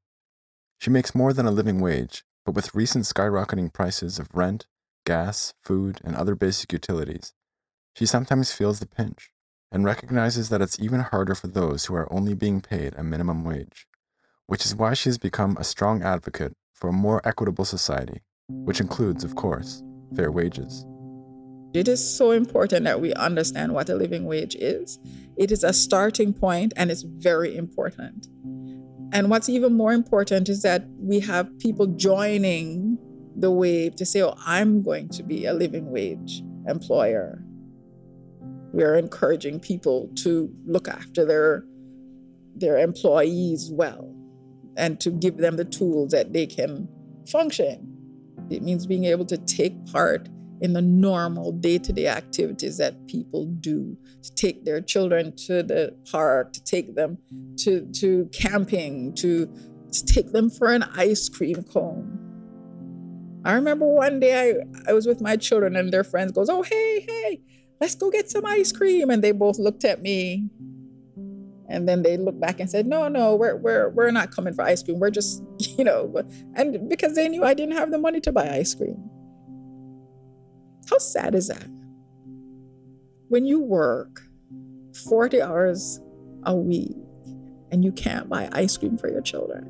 She 0.80 0.90
makes 0.90 1.16
more 1.16 1.34
than 1.34 1.46
a 1.46 1.52
living 1.52 1.82
wage, 1.82 2.24
but 2.46 2.56
with 2.56 2.74
recent 2.74 3.04
skyrocketing 3.06 3.74
prices 3.74 4.20
of 4.20 4.30
rent, 4.34 4.68
gas, 5.06 5.54
food, 5.64 6.00
and 6.04 6.16
other 6.16 6.36
basic 6.36 6.72
utilities, 6.72 7.34
she 7.94 8.06
sometimes 8.06 8.54
feels 8.54 8.80
the 8.80 8.86
pinch 8.86 9.32
and 9.72 9.86
recognizes 9.86 10.50
that 10.50 10.62
it's 10.62 10.80
even 10.80 11.02
harder 11.02 11.36
for 11.36 11.48
those 11.48 11.86
who 11.86 11.96
are 11.96 12.12
only 12.12 12.34
being 12.34 12.62
paid 12.62 12.94
a 12.96 13.04
minimum 13.04 13.44
wage, 13.44 13.88
which 14.46 14.66
is 14.66 14.76
why 14.76 14.94
she 14.94 15.10
has 15.10 15.18
become 15.18 15.58
a 15.58 15.64
strong 15.64 16.02
advocate 16.02 16.54
for 16.74 16.90
a 16.90 16.94
more 16.94 17.22
equitable 17.28 17.66
society, 17.66 18.22
which 18.48 18.80
includes, 18.80 19.24
of 19.24 19.36
course, 19.36 19.84
fair 20.16 20.32
wages. 20.32 20.86
It 21.74 21.88
is 21.88 22.18
so 22.18 22.32
important 22.32 22.86
that 22.86 23.02
we 23.02 23.14
understand 23.14 23.74
what 23.74 23.90
a 23.90 23.96
living 23.96 24.26
wage 24.26 24.56
is. 24.56 25.00
It 25.36 25.52
is 25.52 25.64
a 25.64 25.74
starting 25.74 26.34
point 26.34 26.74
and 26.78 26.90
it's 26.90 27.04
very 27.04 27.56
important. 27.56 28.28
And 29.14 29.30
what's 29.30 29.50
even 29.50 29.74
more 29.74 29.94
important 29.94 30.50
is 30.50 30.62
that 30.64 30.86
we 30.98 31.20
have 31.22 31.60
people 31.60 31.88
joining 31.88 32.98
the 33.36 33.52
wave 33.52 33.96
to 33.98 34.06
say, 34.06 34.24
oh, 34.24 34.36
I'm 34.46 34.82
going 34.82 35.10
to 35.10 35.24
be 35.24 35.46
a 35.46 35.54
living 35.54 35.92
wage 35.92 36.42
employer. 36.68 37.44
We 38.74 38.84
are 38.84 38.96
encouraging 38.96 39.60
people 39.60 40.10
to 40.18 40.54
look 40.66 40.88
after 40.88 41.26
their, 41.26 41.64
their 42.56 42.78
employees 42.78 43.70
well 43.72 44.14
and 44.76 45.00
to 45.00 45.10
give 45.10 45.38
them 45.38 45.58
the 45.58 45.66
tools 45.66 46.12
that 46.12 46.34
they 46.34 46.46
can 46.46 46.88
function. 47.32 47.94
It 48.50 48.64
means 48.64 48.86
being 48.86 49.06
able 49.06 49.26
to 49.26 49.38
take 49.38 49.86
part 49.88 50.30
in 50.62 50.74
the 50.74 50.82
normal 50.82 51.52
day 51.52 51.78
to 51.78 51.94
day 51.94 52.08
activities 52.08 52.78
that 52.78 53.08
people 53.08 53.46
do 53.46 53.98
to 54.24 54.36
take 54.36 54.66
their 54.66 54.82
children 54.82 55.36
to 55.36 55.64
the 55.64 55.96
park, 56.12 56.54
to 56.54 56.64
take 56.64 56.96
them 56.96 57.18
to, 57.58 57.86
to 57.94 58.30
camping, 58.34 59.14
to, 59.16 59.46
to 59.92 60.06
take 60.06 60.32
them 60.32 60.50
for 60.50 60.74
an 60.74 60.84
ice 60.96 61.30
cream 61.30 61.64
cone. 61.64 62.24
I 63.46 63.54
remember 63.54 63.88
one 63.88 64.20
day 64.20 64.52
I, 64.52 64.92
I 64.92 64.94
was 64.94 65.06
with 65.06 65.22
my 65.22 65.38
children 65.38 65.76
and 65.76 65.92
their 65.92 66.04
friends 66.04 66.32
goes, 66.32 66.50
Oh, 66.50 66.64
hey, 66.64 67.06
hey, 67.08 67.42
let's 67.80 67.96
go 67.96 68.10
get 68.10 68.30
some 68.30 68.46
ice 68.46 68.72
cream. 68.72 69.10
And 69.10 69.24
they 69.24 69.32
both 69.32 69.60
looked 69.60 69.86
at 69.86 70.02
me 70.02 70.50
and 71.70 71.88
then 71.88 72.02
they 72.02 72.18
looked 72.18 72.40
back 72.40 72.60
and 72.60 72.70
said, 72.70 72.88
No, 72.88 73.08
no, 73.08 73.36
we're 73.36 73.58
we're 73.58 73.90
we're 73.90 74.12
not 74.12 74.32
coming 74.32 74.54
for 74.54 74.64
ice 74.64 74.82
cream. 74.84 75.00
We're 75.00 75.12
just, 75.12 75.44
you 75.60 75.84
know, 75.84 76.14
and 76.56 76.90
because 76.90 77.16
they 77.16 77.28
knew 77.28 77.44
I 77.44 77.54
didn't 77.54 77.76
have 77.76 77.92
the 77.92 77.98
money 77.98 78.22
to 78.22 78.32
buy 78.32 78.50
ice 78.50 78.74
cream. 78.74 79.10
How 80.90 80.98
sad 81.00 81.36
is 81.36 81.50
that? 81.50 81.68
When 83.28 83.46
you 83.46 83.60
work 83.60 84.22
40 85.10 85.42
hours 85.42 86.00
a 86.44 86.56
week 86.56 86.96
and 87.72 87.84
you 87.84 87.92
can't 87.92 88.30
buy 88.30 88.50
ice 88.54 88.78
cream 88.78 88.98
for 88.98 89.10
your 89.10 89.22
children. 89.22 89.66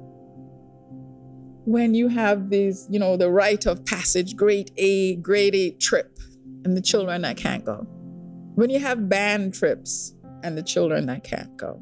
When 1.65 1.93
you 1.93 2.07
have 2.07 2.49
these, 2.49 2.87
you 2.89 2.99
know, 2.99 3.17
the 3.17 3.29
rite 3.29 3.65
of 3.65 3.83
passage, 3.85 4.35
grade 4.35 4.71
A, 4.77 5.15
grade 5.17 5.55
A 5.55 5.71
trip, 5.71 6.17
and 6.63 6.77
the 6.77 6.81
children 6.81 7.23
that 7.23 7.35
can't 7.35 7.65
go. 7.65 7.85
When 8.57 8.71
you 8.71 8.79
have 8.79 9.07
band 9.07 9.53
trips 9.53 10.15
and 10.41 10.57
the 10.57 10.63
children 10.63 11.05
that 11.05 11.23
can't 11.23 11.55
go. 11.57 11.79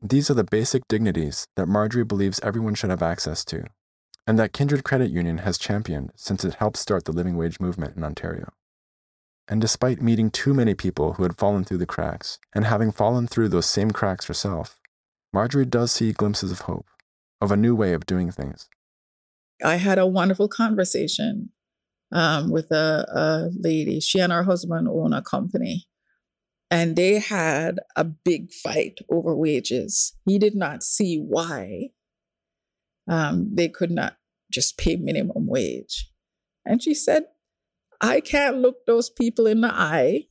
These 0.00 0.30
are 0.30 0.34
the 0.34 0.44
basic 0.44 0.88
dignities 0.88 1.46
that 1.56 1.68
Marjorie 1.68 2.06
believes 2.06 2.40
everyone 2.42 2.74
should 2.74 2.88
have 2.88 3.02
access 3.02 3.44
to 3.44 3.64
and 4.26 4.38
that 4.38 4.54
Kindred 4.54 4.84
Credit 4.84 5.10
Union 5.10 5.38
has 5.38 5.58
championed 5.58 6.12
since 6.16 6.46
it 6.46 6.54
helped 6.54 6.78
start 6.78 7.04
the 7.04 7.12
living 7.12 7.36
wage 7.36 7.60
movement 7.60 7.98
in 7.98 8.04
Ontario. 8.04 8.54
And 9.46 9.60
despite 9.60 10.00
meeting 10.00 10.30
too 10.30 10.54
many 10.54 10.72
people 10.72 11.14
who 11.14 11.24
had 11.24 11.36
fallen 11.36 11.62
through 11.62 11.78
the 11.78 11.84
cracks, 11.84 12.38
and 12.54 12.64
having 12.64 12.90
fallen 12.90 13.26
through 13.26 13.50
those 13.50 13.66
same 13.66 13.90
cracks 13.90 14.24
herself, 14.24 14.80
Marjorie 15.30 15.66
does 15.66 15.92
see 15.92 16.12
glimpses 16.12 16.50
of 16.50 16.60
hope, 16.60 16.86
of 17.38 17.52
a 17.52 17.56
new 17.56 17.74
way 17.74 17.92
of 17.92 18.06
doing 18.06 18.30
things. 18.30 18.70
I 19.64 19.76
had 19.76 19.98
a 19.98 20.06
wonderful 20.06 20.48
conversation 20.48 21.50
um, 22.12 22.50
with 22.50 22.70
a, 22.70 23.06
a 23.08 23.50
lady. 23.58 24.00
She 24.00 24.20
and 24.20 24.32
her 24.32 24.44
husband 24.44 24.88
own 24.88 25.12
a 25.12 25.22
company, 25.22 25.86
and 26.70 26.96
they 26.96 27.18
had 27.18 27.80
a 27.96 28.04
big 28.04 28.52
fight 28.52 28.98
over 29.10 29.34
wages. 29.34 30.14
He 30.24 30.38
did 30.38 30.54
not 30.54 30.82
see 30.82 31.18
why 31.18 31.88
um, 33.08 33.50
they 33.52 33.68
could 33.68 33.90
not 33.90 34.16
just 34.50 34.78
pay 34.78 34.96
minimum 34.96 35.46
wage. 35.46 36.10
And 36.64 36.82
she 36.82 36.94
said, 36.94 37.24
I 38.00 38.20
can't 38.20 38.58
look 38.58 38.86
those 38.86 39.10
people 39.10 39.46
in 39.46 39.60
the 39.62 39.72
eye 39.72 40.24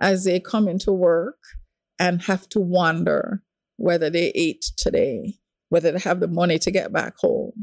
as 0.00 0.24
they 0.24 0.40
come 0.40 0.68
into 0.68 0.92
work 0.92 1.38
and 1.98 2.22
have 2.22 2.48
to 2.50 2.60
wonder 2.60 3.42
whether 3.76 4.10
they 4.10 4.32
ate 4.34 4.64
today, 4.76 5.34
whether 5.68 5.92
they 5.92 6.00
have 6.00 6.20
the 6.20 6.28
money 6.28 6.58
to 6.58 6.70
get 6.70 6.92
back 6.92 7.16
home, 7.18 7.61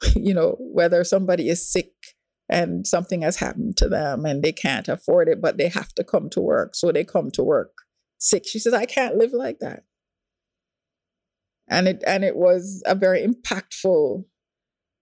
you 0.14 0.34
know, 0.34 0.56
whether 0.60 1.04
somebody 1.04 1.48
is 1.48 1.70
sick 1.70 1.92
and 2.48 2.86
something 2.86 3.22
has 3.22 3.36
happened 3.36 3.76
to 3.76 3.88
them 3.88 4.24
and 4.24 4.42
they 4.42 4.52
can't 4.52 4.88
afford 4.88 5.28
it, 5.28 5.40
but 5.40 5.58
they 5.58 5.68
have 5.68 5.92
to 5.94 6.04
come 6.04 6.30
to 6.30 6.40
work. 6.40 6.74
So 6.74 6.92
they 6.92 7.04
come 7.04 7.30
to 7.32 7.42
work 7.42 7.72
sick. 8.18 8.46
She 8.46 8.58
says, 8.58 8.74
I 8.74 8.86
can't 8.86 9.16
live 9.16 9.32
like 9.32 9.58
that 9.60 9.84
and 11.68 11.88
it 11.88 12.02
and 12.06 12.24
it 12.24 12.36
was 12.36 12.82
a 12.86 12.94
very 12.94 13.26
impactful 13.26 14.24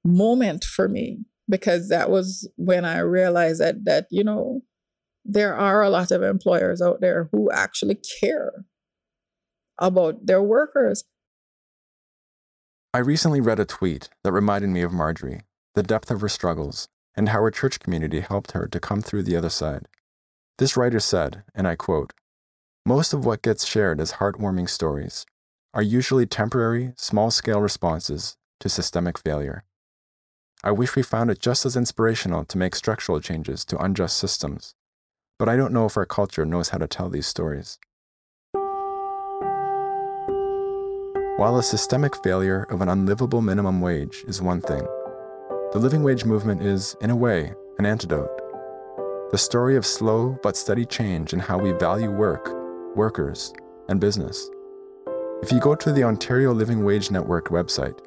moment 0.04 0.64
for 0.64 0.88
me 0.88 1.24
because 1.48 1.88
that 1.88 2.10
was 2.10 2.48
when 2.56 2.84
I 2.84 2.98
realized 2.98 3.60
that 3.60 3.84
that 3.84 4.06
you 4.10 4.24
know 4.24 4.62
there 5.24 5.54
are 5.54 5.82
a 5.82 5.90
lot 5.90 6.10
of 6.10 6.22
employers 6.22 6.80
out 6.80 7.00
there 7.00 7.28
who 7.32 7.50
actually 7.50 7.98
care 8.20 8.64
about 9.78 10.26
their 10.26 10.42
workers. 10.42 11.04
I 12.96 13.00
recently 13.00 13.42
read 13.42 13.60
a 13.60 13.66
tweet 13.66 14.08
that 14.24 14.32
reminded 14.32 14.70
me 14.70 14.80
of 14.80 14.90
Marjorie, 14.90 15.42
the 15.74 15.82
depth 15.82 16.10
of 16.10 16.22
her 16.22 16.30
struggles, 16.30 16.88
and 17.14 17.28
how 17.28 17.42
her 17.42 17.50
church 17.50 17.78
community 17.78 18.20
helped 18.20 18.52
her 18.52 18.66
to 18.68 18.80
come 18.80 19.02
through 19.02 19.24
the 19.24 19.36
other 19.36 19.50
side. 19.50 19.86
This 20.56 20.78
writer 20.78 20.98
said, 20.98 21.42
and 21.54 21.68
I 21.68 21.76
quote, 21.76 22.14
Most 22.86 23.12
of 23.12 23.26
what 23.26 23.42
gets 23.42 23.66
shared 23.66 24.00
as 24.00 24.12
heartwarming 24.12 24.70
stories 24.70 25.26
are 25.74 25.82
usually 25.82 26.24
temporary, 26.24 26.94
small 26.96 27.30
scale 27.30 27.60
responses 27.60 28.38
to 28.60 28.70
systemic 28.70 29.18
failure. 29.18 29.64
I 30.64 30.70
wish 30.70 30.96
we 30.96 31.02
found 31.02 31.30
it 31.30 31.38
just 31.38 31.66
as 31.66 31.76
inspirational 31.76 32.46
to 32.46 32.56
make 32.56 32.74
structural 32.74 33.20
changes 33.20 33.66
to 33.66 33.78
unjust 33.78 34.16
systems, 34.16 34.74
but 35.38 35.50
I 35.50 35.56
don't 35.56 35.74
know 35.74 35.84
if 35.84 35.98
our 35.98 36.06
culture 36.06 36.46
knows 36.46 36.70
how 36.70 36.78
to 36.78 36.88
tell 36.88 37.10
these 37.10 37.26
stories. 37.26 37.78
While 41.36 41.58
a 41.58 41.62
systemic 41.62 42.16
failure 42.24 42.62
of 42.70 42.80
an 42.80 42.88
unlivable 42.88 43.42
minimum 43.42 43.82
wage 43.82 44.24
is 44.26 44.40
one 44.40 44.62
thing, 44.62 44.80
the 45.72 45.78
living 45.78 46.02
wage 46.02 46.24
movement 46.24 46.62
is, 46.62 46.96
in 47.02 47.10
a 47.10 47.16
way, 47.16 47.52
an 47.78 47.84
antidote. 47.84 48.30
The 49.32 49.36
story 49.36 49.76
of 49.76 49.84
slow 49.84 50.38
but 50.42 50.56
steady 50.56 50.86
change 50.86 51.34
in 51.34 51.38
how 51.38 51.58
we 51.58 51.72
value 51.72 52.10
work, 52.10 52.48
workers, 52.96 53.52
and 53.90 54.00
business. 54.00 54.48
If 55.42 55.52
you 55.52 55.60
go 55.60 55.74
to 55.74 55.92
the 55.92 56.04
Ontario 56.04 56.54
Living 56.54 56.82
Wage 56.82 57.10
Network 57.10 57.48
website, 57.48 57.98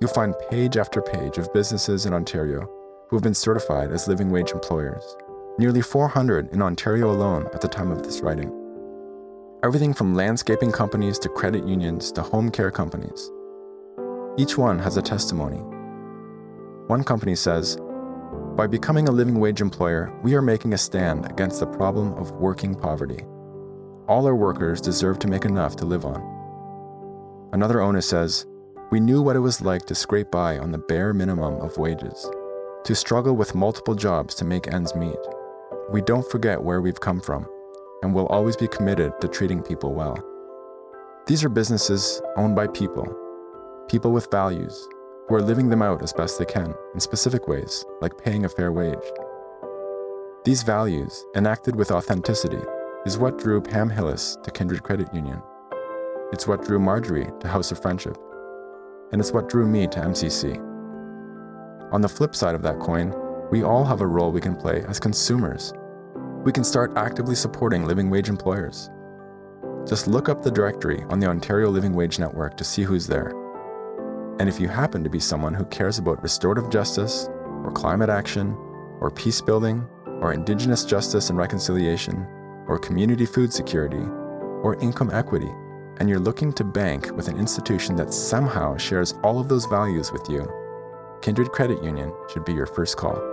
you'll 0.00 0.08
find 0.08 0.34
page 0.50 0.78
after 0.78 1.02
page 1.02 1.36
of 1.36 1.52
businesses 1.52 2.06
in 2.06 2.14
Ontario 2.14 2.70
who 3.10 3.16
have 3.16 3.22
been 3.22 3.34
certified 3.34 3.92
as 3.92 4.08
living 4.08 4.30
wage 4.30 4.52
employers, 4.52 5.14
nearly 5.58 5.82
400 5.82 6.54
in 6.54 6.62
Ontario 6.62 7.10
alone 7.10 7.48
at 7.52 7.60
the 7.60 7.68
time 7.68 7.90
of 7.90 8.02
this 8.02 8.22
writing. 8.22 8.57
Everything 9.64 9.92
from 9.92 10.14
landscaping 10.14 10.70
companies 10.70 11.18
to 11.18 11.28
credit 11.28 11.66
unions 11.66 12.12
to 12.12 12.22
home 12.22 12.48
care 12.48 12.70
companies. 12.70 13.32
Each 14.36 14.56
one 14.56 14.78
has 14.78 14.96
a 14.96 15.02
testimony. 15.02 15.58
One 16.86 17.02
company 17.02 17.34
says, 17.34 17.76
By 18.54 18.68
becoming 18.68 19.08
a 19.08 19.12
living 19.12 19.40
wage 19.40 19.60
employer, 19.60 20.16
we 20.22 20.36
are 20.36 20.42
making 20.42 20.74
a 20.74 20.78
stand 20.78 21.26
against 21.26 21.58
the 21.58 21.66
problem 21.66 22.12
of 22.12 22.30
working 22.30 22.72
poverty. 22.72 23.24
All 24.06 24.28
our 24.28 24.36
workers 24.36 24.80
deserve 24.80 25.18
to 25.18 25.28
make 25.28 25.44
enough 25.44 25.74
to 25.76 25.84
live 25.84 26.04
on. 26.04 27.50
Another 27.52 27.80
owner 27.80 28.00
says, 28.00 28.46
We 28.92 29.00
knew 29.00 29.22
what 29.22 29.34
it 29.34 29.40
was 29.40 29.60
like 29.60 29.86
to 29.86 29.94
scrape 29.96 30.30
by 30.30 30.60
on 30.60 30.70
the 30.70 30.78
bare 30.78 31.12
minimum 31.12 31.60
of 31.60 31.78
wages, 31.78 32.30
to 32.84 32.94
struggle 32.94 33.34
with 33.34 33.56
multiple 33.56 33.96
jobs 33.96 34.36
to 34.36 34.44
make 34.44 34.72
ends 34.72 34.94
meet. 34.94 35.18
We 35.90 36.00
don't 36.00 36.30
forget 36.30 36.62
where 36.62 36.80
we've 36.80 37.00
come 37.00 37.20
from, 37.20 37.48
and 38.02 38.14
will 38.14 38.26
always 38.26 38.56
be 38.56 38.68
committed 38.68 39.12
to 39.20 39.28
treating 39.28 39.62
people 39.62 39.94
well. 39.94 40.18
These 41.26 41.44
are 41.44 41.48
businesses 41.48 42.22
owned 42.36 42.56
by 42.56 42.66
people, 42.68 43.06
people 43.88 44.12
with 44.12 44.30
values, 44.30 44.88
who 45.28 45.34
are 45.34 45.42
living 45.42 45.68
them 45.68 45.82
out 45.82 46.02
as 46.02 46.12
best 46.12 46.38
they 46.38 46.44
can 46.44 46.74
in 46.94 47.00
specific 47.00 47.48
ways, 47.48 47.84
like 48.00 48.16
paying 48.16 48.44
a 48.44 48.48
fair 48.48 48.72
wage. 48.72 48.96
These 50.44 50.62
values, 50.62 51.24
enacted 51.34 51.76
with 51.76 51.90
authenticity, 51.90 52.62
is 53.04 53.18
what 53.18 53.38
drew 53.38 53.60
Pam 53.60 53.90
Hillis 53.90 54.38
to 54.42 54.50
Kindred 54.50 54.82
Credit 54.82 55.12
Union 55.12 55.42
it's 56.30 56.46
what 56.46 56.62
drew 56.62 56.78
Marjorie 56.78 57.26
to 57.40 57.48
House 57.48 57.72
of 57.72 57.80
Friendship, 57.80 58.18
and 59.12 59.20
it's 59.20 59.32
what 59.32 59.48
drew 59.48 59.66
me 59.66 59.86
to 59.86 59.98
MCC. 59.98 60.58
On 61.90 62.02
the 62.02 62.08
flip 62.08 62.34
side 62.34 62.54
of 62.54 62.60
that 62.62 62.80
coin, 62.80 63.14
we 63.50 63.62
all 63.62 63.82
have 63.82 64.02
a 64.02 64.06
role 64.06 64.30
we 64.30 64.40
can 64.40 64.54
play 64.54 64.84
as 64.88 65.00
consumers. 65.00 65.72
We 66.44 66.52
can 66.52 66.62
start 66.62 66.96
actively 66.96 67.34
supporting 67.34 67.84
living 67.84 68.10
wage 68.10 68.28
employers. 68.28 68.90
Just 69.86 70.06
look 70.06 70.28
up 70.28 70.42
the 70.42 70.50
directory 70.50 71.02
on 71.10 71.18
the 71.18 71.26
Ontario 71.26 71.68
Living 71.68 71.94
Wage 71.94 72.18
Network 72.18 72.56
to 72.56 72.64
see 72.64 72.82
who's 72.82 73.06
there. 73.06 73.32
And 74.38 74.48
if 74.48 74.60
you 74.60 74.68
happen 74.68 75.02
to 75.02 75.10
be 75.10 75.18
someone 75.18 75.52
who 75.52 75.64
cares 75.64 75.98
about 75.98 76.22
restorative 76.22 76.70
justice, 76.70 77.28
or 77.64 77.72
climate 77.74 78.08
action, 78.08 78.56
or 79.00 79.10
peace 79.10 79.40
building, 79.40 79.84
or 80.20 80.32
Indigenous 80.32 80.84
justice 80.84 81.28
and 81.28 81.38
reconciliation, 81.38 82.24
or 82.68 82.78
community 82.78 83.26
food 83.26 83.52
security, 83.52 84.04
or 84.62 84.76
income 84.80 85.10
equity, 85.12 85.50
and 85.98 86.08
you're 86.08 86.20
looking 86.20 86.52
to 86.52 86.64
bank 86.64 87.10
with 87.16 87.26
an 87.26 87.36
institution 87.36 87.96
that 87.96 88.14
somehow 88.14 88.76
shares 88.76 89.14
all 89.24 89.40
of 89.40 89.48
those 89.48 89.66
values 89.66 90.12
with 90.12 90.28
you, 90.30 90.48
Kindred 91.20 91.48
Credit 91.48 91.82
Union 91.82 92.12
should 92.32 92.44
be 92.44 92.54
your 92.54 92.66
first 92.66 92.96
call. 92.96 93.27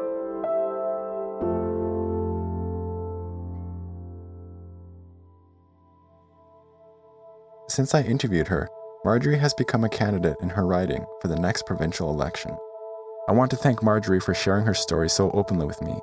Since 7.75 7.93
I 7.93 8.03
interviewed 8.03 8.47
her, 8.47 8.69
Marjorie 9.03 9.37
has 9.37 9.53
become 9.53 9.83
a 9.83 9.89
candidate 9.89 10.37
in 10.41 10.47
her 10.47 10.65
riding 10.65 11.05
for 11.19 11.27
the 11.27 11.35
next 11.35 11.65
provincial 11.65 12.09
election. 12.09 12.55
I 13.27 13.33
want 13.33 13.51
to 13.51 13.57
thank 13.57 13.83
Marjorie 13.83 14.21
for 14.21 14.33
sharing 14.33 14.65
her 14.65 14.73
story 14.73 15.09
so 15.09 15.29
openly 15.31 15.65
with 15.65 15.81
me, 15.81 15.99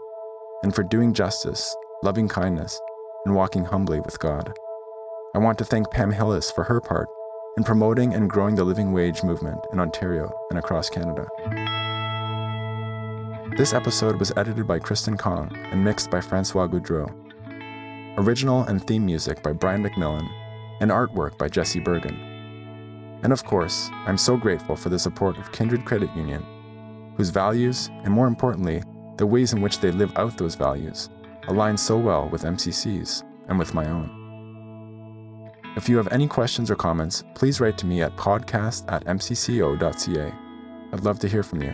and 0.62 0.74
for 0.74 0.82
doing 0.82 1.14
justice, 1.14 1.74
loving 2.02 2.28
kindness, 2.28 2.78
and 3.24 3.34
walking 3.34 3.64
humbly 3.64 4.00
with 4.00 4.18
God. 4.18 4.52
I 5.34 5.38
want 5.38 5.56
to 5.60 5.64
thank 5.64 5.90
Pam 5.90 6.12
Hillis 6.12 6.50
for 6.50 6.62
her 6.64 6.78
part 6.78 7.08
in 7.56 7.64
promoting 7.64 8.12
and 8.12 8.28
growing 8.28 8.54
the 8.54 8.64
living 8.64 8.92
wage 8.92 9.22
movement 9.22 9.64
in 9.72 9.80
Ontario 9.80 10.30
and 10.50 10.58
across 10.58 10.90
Canada. 10.90 11.26
This 13.56 13.72
episode 13.72 14.16
was 14.16 14.30
edited 14.36 14.66
by 14.66 14.78
Kristen 14.78 15.16
Kong 15.16 15.50
and 15.70 15.82
mixed 15.82 16.10
by 16.10 16.20
Francois 16.20 16.66
Goudreau. 16.66 17.10
Original 18.18 18.62
and 18.64 18.86
theme 18.86 19.06
music 19.06 19.42
by 19.42 19.54
Brian 19.54 19.82
McMillan, 19.82 20.28
and 20.82 20.90
artwork 20.90 21.38
by 21.38 21.48
Jesse 21.48 21.78
Bergen. 21.78 23.20
And 23.22 23.32
of 23.32 23.44
course, 23.44 23.88
I'm 24.04 24.18
so 24.18 24.36
grateful 24.36 24.74
for 24.74 24.88
the 24.88 24.98
support 24.98 25.38
of 25.38 25.52
Kindred 25.52 25.84
Credit 25.84 26.10
Union, 26.16 26.44
whose 27.16 27.30
values, 27.30 27.88
and 28.02 28.12
more 28.12 28.26
importantly, 28.26 28.82
the 29.16 29.24
ways 29.24 29.52
in 29.52 29.62
which 29.62 29.78
they 29.78 29.92
live 29.92 30.12
out 30.16 30.36
those 30.36 30.56
values, 30.56 31.08
align 31.46 31.76
so 31.76 31.96
well 31.96 32.28
with 32.28 32.42
MCC's 32.42 33.22
and 33.48 33.60
with 33.60 33.74
my 33.74 33.86
own. 33.88 34.18
If 35.76 35.88
you 35.88 35.96
have 35.98 36.08
any 36.08 36.26
questions 36.26 36.68
or 36.68 36.74
comments, 36.74 37.22
please 37.36 37.60
write 37.60 37.78
to 37.78 37.86
me 37.86 38.02
at 38.02 38.16
podcast 38.16 38.90
at 38.92 39.04
mcco.ca. 39.04 40.34
I'd 40.92 41.04
love 41.04 41.20
to 41.20 41.28
hear 41.28 41.44
from 41.44 41.62
you. 41.62 41.72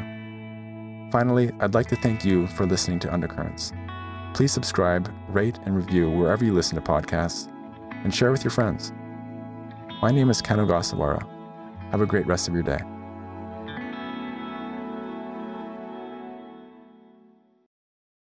Finally, 1.11 1.51
I'd 1.61 1.75
like 1.75 1.89
to 1.89 1.97
thank 1.97 2.27
you 2.27 2.47
for 2.49 2.67
listening 2.67 2.99
to 3.01 3.13
Undercurrents. 3.13 3.73
Please 4.35 4.53
subscribe, 4.53 5.11
rate, 5.31 5.59
and 5.65 5.75
review 5.75 6.11
wherever 6.11 6.45
you 6.45 6.53
listen 6.53 6.77
to 6.77 6.83
podcasts, 6.83 7.51
and 8.05 8.15
share 8.15 8.31
with 8.31 8.45
your 8.45 8.51
friends. 8.51 8.93
My 10.01 10.11
name 10.11 10.31
is 10.31 10.41
Ken 10.41 10.59
Ogasawara. 10.59 11.27
Have 11.91 12.01
a 12.01 12.07
great 12.07 12.27
rest 12.27 12.49
of 12.49 12.55
your 12.55 12.63
day. 12.63 12.79